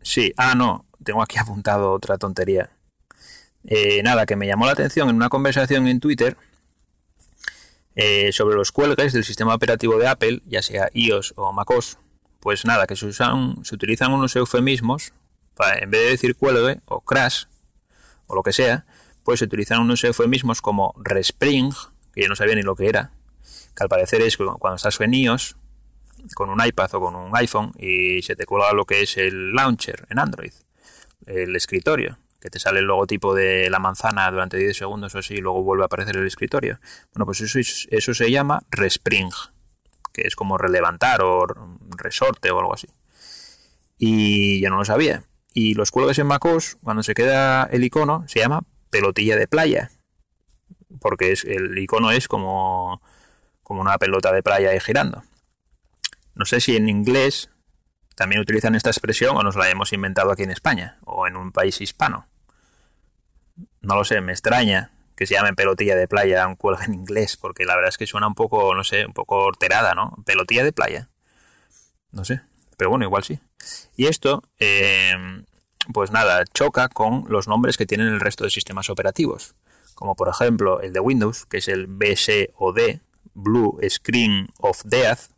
Sí, 0.03 0.33
ah, 0.37 0.57
no, 0.57 0.85
tengo 1.05 1.23
aquí 1.23 1.39
apuntado 1.39 1.93
otra 1.93 2.19
tontería. 2.19 2.71
Eh, 3.63 4.03
nada, 4.03 4.27
que 4.27 4.35
me 4.35 4.49
llamó 4.49 4.67
la 4.67 4.73
atención 4.73 5.11
en 5.11 5.15
una 5.15 5.29
conversación 5.29 5.87
en 5.87 6.01
Twitter 6.01 6.37
eh, 7.97 8.31
sobre 8.33 8.57
los 8.57 8.73
cuelgues 8.73 9.15
del 9.15 9.25
sistema 9.25 9.55
operativo 9.55 9.99
de 9.99 10.07
Apple, 10.07 10.43
ya 10.47 10.63
sea 10.63 10.91
iOS 10.93 11.33
o 11.37 11.53
macOS. 11.53 11.99
Pues 12.41 12.65
nada, 12.65 12.87
que 12.87 12.95
se, 12.95 13.07
usan, 13.07 13.65
se 13.65 13.75
utilizan 13.75 14.13
unos 14.13 14.37
eufemismos, 14.37 15.13
en 15.81 15.91
vez 15.91 16.03
de 16.03 16.11
decir 16.11 16.37
cuelgue 16.37 16.81
o 16.85 17.01
crash 17.01 17.45
o 18.27 18.35
lo 18.35 18.43
que 18.43 18.53
sea, 18.53 18.85
pues 19.25 19.39
se 19.41 19.47
utilizan 19.47 19.81
unos 19.81 20.05
eufemismos 20.05 20.61
como 20.61 20.95
respring, 21.03 21.73
que 22.13 22.23
yo 22.23 22.29
no 22.29 22.37
sabía 22.37 22.55
ni 22.55 22.63
lo 22.63 22.77
que 22.77 22.89
era, 22.89 23.13
que 23.75 23.83
al 23.83 23.89
parecer 23.89 24.21
es 24.21 24.37
cuando 24.37 24.77
estás 24.77 25.01
en 25.01 25.15
iOS 25.15 25.57
con 26.35 26.51
un 26.51 26.65
iPad 26.65 26.95
o 26.95 27.01
con 27.01 27.15
un 27.15 27.35
iPhone 27.37 27.73
y 27.79 28.23
se 28.23 28.37
te 28.37 28.47
cuelga 28.47 28.73
lo 28.73 28.85
que 28.85 29.03
es 29.03 29.17
el 29.17 29.53
launcher 29.53 30.07
en 30.11 30.19
Android, 30.19 30.53
el 31.27 31.57
escritorio, 31.57 32.19
te 32.51 32.59
sale 32.59 32.81
el 32.81 32.87
logotipo 32.87 33.35
de 33.35 33.69
la 33.71 33.79
manzana 33.79 34.31
durante 34.31 34.57
10 34.57 34.77
segundos 34.77 35.15
o 35.15 35.19
así 35.19 35.35
y 35.35 35.41
luego 35.41 35.63
vuelve 35.63 35.85
a 35.85 35.87
aparecer 35.87 36.17
el 36.17 36.27
escritorio. 36.27 36.79
Bueno, 37.13 37.27
pues 37.27 37.41
eso, 37.41 37.59
eso 37.59 38.15
se 38.15 38.31
llama 38.31 38.63
respring, 38.71 39.31
que 40.13 40.23
es 40.23 40.37
como 40.37 40.59
relevantar 40.59 41.23
o 41.23 41.47
resorte 41.97 42.51
o 42.51 42.59
algo 42.59 42.75
así. 42.75 42.89
Y 43.99 44.61
yo 44.61 44.71
no 44.71 44.77
lo 44.77 44.85
sabía. 44.85 45.25
Y 45.55 45.75
los 45.75 45.91
cuelgues 45.91 46.19
en 46.19 46.27
MacOS, 46.27 46.77
cuando 46.83 47.03
se 47.03 47.15
queda 47.15 47.65
el 47.65 47.83
icono, 47.83 48.25
se 48.29 48.41
llama 48.41 48.63
pelotilla 48.91 49.37
de 49.37 49.49
playa. 49.49 49.91
Porque 51.01 51.33
es, 51.33 51.45
el 51.45 51.79
icono 51.79 52.11
es 52.11 52.29
como, 52.29 53.01
como 53.63 53.81
una 53.81 53.97
pelota 53.99 54.33
de 54.33 54.43
playa 54.43 54.79
girando. 54.81 55.23
No 56.35 56.45
sé 56.45 56.61
si 56.61 56.77
en 56.77 56.91
inglés 56.91 57.51
también 58.15 58.41
utilizan 58.41 58.75
esta 58.75 58.91
expresión 58.91 59.37
o 59.37 59.43
nos 59.43 59.57
la 59.57 59.71
hemos 59.71 59.93
inventado 59.93 60.33
aquí 60.33 60.43
en 60.43 60.51
España 60.51 60.99
o 61.05 61.27
en 61.27 61.37
un 61.37 61.53
país 61.53 61.81
hispano. 61.81 62.27
No 63.87 63.95
lo 63.95 64.05
sé, 64.05 64.21
me 64.21 64.33
extraña 64.33 64.91
que 65.15 65.27
se 65.27 65.35
llame 65.35 65.55
pelotilla 65.55 65.95
de 65.95 66.09
playa 66.09 66.47
un 66.49 66.57
cuelga 66.57 66.85
en 66.85 66.95
inglés, 66.95 67.37
porque 67.37 67.65
la 67.65 67.77
verdad 67.77 67.91
es 67.91 67.97
que 67.97 68.07
suena 68.07 68.27
un 68.27 68.35
poco, 68.35 68.75
no 68.75 68.83
sé, 68.83 69.07
un 69.07 69.13
poco 69.13 69.37
horterada, 69.37 69.95
¿no? 69.95 70.13
Pelotilla 70.27 70.65
de 70.65 70.73
playa. 70.73 71.09
No 72.11 72.25
sé, 72.25 72.41
pero 72.77 72.91
bueno, 72.91 73.05
igual 73.05 73.23
sí. 73.23 73.39
Y 73.95 74.07
esto, 74.09 74.43
eh, 74.59 75.15
pues 75.93 76.11
nada, 76.11 76.45
choca 76.53 76.89
con 76.89 77.27
los 77.29 77.47
nombres 77.47 77.77
que 77.77 77.87
tienen 77.87 78.09
el 78.09 78.19
resto 78.19 78.43
de 78.43 78.51
sistemas 78.51 78.91
operativos, 78.91 79.55
como 79.95 80.17
por 80.17 80.29
ejemplo 80.29 80.81
el 80.81 80.93
de 80.93 80.99
Windows, 80.99 81.47
que 81.47 81.59
es 81.59 81.69
el 81.69 81.87
BSOD, 81.87 83.01
Blue 83.35 83.79
Screen 83.89 84.49
of 84.59 84.83
Death, 84.85 85.31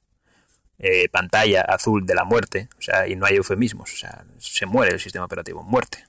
eh, 0.78 1.10
pantalla 1.10 1.60
azul 1.60 2.06
de 2.06 2.14
la 2.14 2.24
muerte, 2.24 2.70
o 2.78 2.80
sea, 2.80 3.06
y 3.06 3.14
no 3.14 3.26
hay 3.26 3.36
eufemismos, 3.36 3.92
o 3.92 3.96
sea, 3.96 4.24
se 4.38 4.64
muere 4.64 4.94
el 4.94 5.00
sistema 5.00 5.26
operativo, 5.26 5.62
muerte. 5.62 6.07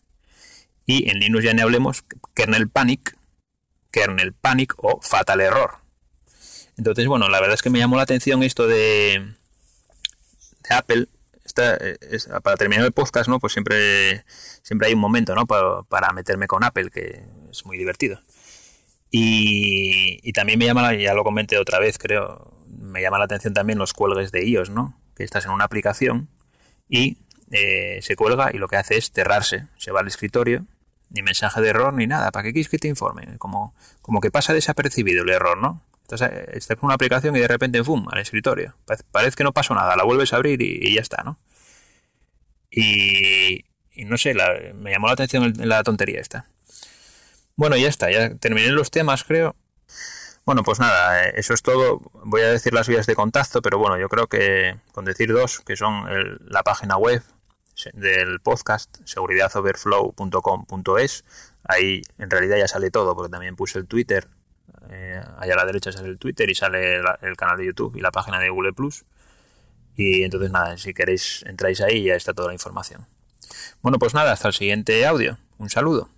Y 0.89 1.08
en 1.08 1.19
Linux 1.19 1.43
ya 1.43 1.54
ni 1.54 1.62
hablemos, 1.62 2.04
kernel 2.34 2.67
panic, 2.67 3.15
kernel 3.91 4.34
panic 4.34 4.73
o 4.78 4.99
fatal 5.04 5.39
error. 5.39 5.73
Entonces, 6.80 7.06
bueno, 7.06 7.30
la 7.30 7.39
verdad 7.39 7.54
es 7.54 7.62
que 7.62 7.69
me 7.69 7.78
llamó 7.78 7.95
la 7.95 8.02
atención 8.02 8.41
esto 8.41 8.65
de, 8.65 9.36
de 10.67 10.75
Apple. 10.75 11.06
para 12.41 12.58
terminar 12.58 12.86
el 12.86 12.91
podcast, 12.91 13.30
¿no? 13.30 13.39
Pues 13.39 13.54
siempre, 13.54 14.25
siempre 14.63 14.88
hay 14.88 14.95
un 14.95 14.99
momento, 14.99 15.36
¿no? 15.36 15.45
Para, 15.45 15.84
para 15.84 16.12
meterme 16.12 16.47
con 16.47 16.63
Apple, 16.63 16.89
que 16.89 17.23
es 17.52 17.63
muy 17.67 17.78
divertido. 17.78 18.19
Y, 19.12 20.17
y, 20.28 20.34
también 20.34 20.58
me 20.58 20.65
llama, 20.65 20.95
ya 20.95 21.13
lo 21.13 21.23
comenté 21.23 21.60
otra 21.60 21.78
vez, 21.78 21.99
creo, 21.99 22.52
me 22.67 23.04
llama 23.04 23.19
la 23.19 23.25
atención 23.25 23.54
también 23.54 23.78
los 23.78 23.93
cuelgues 23.93 24.32
de 24.32 24.43
iOS, 24.43 24.71
¿no? 24.71 24.99
Que 25.15 25.23
estás 25.23 25.45
en 25.45 25.52
una 25.52 25.65
aplicación 25.65 26.30
y 26.88 27.19
eh, 27.52 27.99
se 28.02 28.15
cuelga 28.15 28.49
y 28.52 28.58
lo 28.58 28.67
que 28.67 28.78
hace 28.78 28.97
es 28.97 29.12
cerrarse. 29.12 29.67
Se 29.78 29.91
va 29.91 29.99
al 29.99 30.08
escritorio 30.08 30.65
ni 31.10 31.22
mensaje 31.22 31.62
de 31.62 31.69
error 31.69 31.93
ni 31.93 32.08
nada. 32.08 32.32
¿Para 32.32 32.43
qué 32.43 32.54
quieres 32.54 32.69
que 32.69 32.78
te 32.78 32.88
informe? 32.88 33.38
Como, 33.38 33.74
como 34.02 34.22
que 34.22 34.32
pasa 34.32 34.54
desapercibido 34.54 35.24
el 35.24 35.30
error, 35.30 35.58
¿no? 35.58 35.82
Eh, 36.12 36.52
estás 36.54 36.78
con 36.78 36.88
una 36.88 36.95
aplicación 36.95 37.36
y 37.36 37.39
de 37.39 37.48
repente, 37.48 37.84
¡fum!, 37.84 38.08
al 38.12 38.19
escritorio. 38.19 38.76
Parece, 39.12 39.36
que 39.36 39.43
no 39.43 39.54
pasó 39.54 39.76
nada, 39.76 39.95
la 39.95 40.04
vuelves 40.04 40.34
a 40.34 40.38
abrir 40.38 40.62
y, 40.62 40.93
ya 40.93 41.02
está, 41.02 41.24
¿no? 41.24 41.38
Y, 42.72 43.65
no 44.06 44.17
sé, 44.17 44.34
me 44.76 44.91
llamó 44.91 45.08
la 45.08 45.13
atención 45.13 45.54
la 45.58 45.84
tontería 45.84 46.19
esta. 46.19 46.45
Bueno, 47.56 47.76
ya 47.76 47.89
está, 47.89 48.10
ya 48.12 48.36
terminé 48.36 48.69
los 48.69 48.91
temas, 48.91 49.24
creo. 49.24 49.56
Bueno, 50.45 50.63
pues 50.63 50.80
nada, 50.80 51.26
eh, 51.26 51.34
eso 51.36 51.54
es 51.54 51.62
todo. 51.62 52.02
Voy 52.24 52.41
a 52.41 52.52
decir 52.52 52.74
las 52.74 52.88
vías 52.88 53.06
de 53.06 53.15
contacto, 53.15 53.62
pero 53.62 53.78
bueno, 53.78 54.00
yo 54.00 54.10
creo 54.10 54.28
que 54.28 54.78
con 54.93 55.06
decir 55.06 55.32
dos, 55.32 55.60
que 55.60 55.76
son 55.76 56.06
la 56.48 56.63
página 56.63 56.98
web 56.98 57.22
del 57.94 58.39
podcast, 58.39 58.98
seguridadoverflow.com.es, 59.06 61.26
ahí 61.63 62.02
en 62.18 62.30
realidad 62.30 62.58
ya 62.58 62.68
sale 62.68 62.92
todo, 62.92 63.15
porque 63.15 63.32
también 63.32 63.56
puse 63.56 63.80
el 63.80 63.88
Twitter, 63.88 64.28
eh, 64.89 65.22
allá 65.38 65.54
a 65.54 65.58
la 65.58 65.65
derecha 65.65 65.92
sale 65.92 66.10
el 66.10 66.18
Twitter 66.18 66.50
y 66.50 66.56
sale 66.56 67.02
el 67.22 67.38
canal 67.38 67.58
de 67.58 67.65
YouTube 67.65 67.96
y 67.96 68.02
la 68.02 68.12
página 68.12 68.39
de 68.39 68.50
Google 68.50 68.74
Plus. 68.74 69.06
Y 69.96 70.24
entonces 70.24 70.52
nada, 70.52 70.78
si 70.78 70.94
queréis 70.94 71.44
entráis 71.46 71.82
ahí 71.82 71.98
y 71.98 72.04
ya 72.06 72.15
está 72.15 72.34
toda 72.34 72.48
la 72.48 72.54
información. 72.54 73.06
Bueno, 73.82 74.00
pues 74.00 74.13
nada, 74.13 74.32
hasta 74.32 74.48
el 74.48 74.54
siguiente 74.54 75.06
audio. 75.06 75.38
Un 75.58 75.70
saludo. 75.70 76.10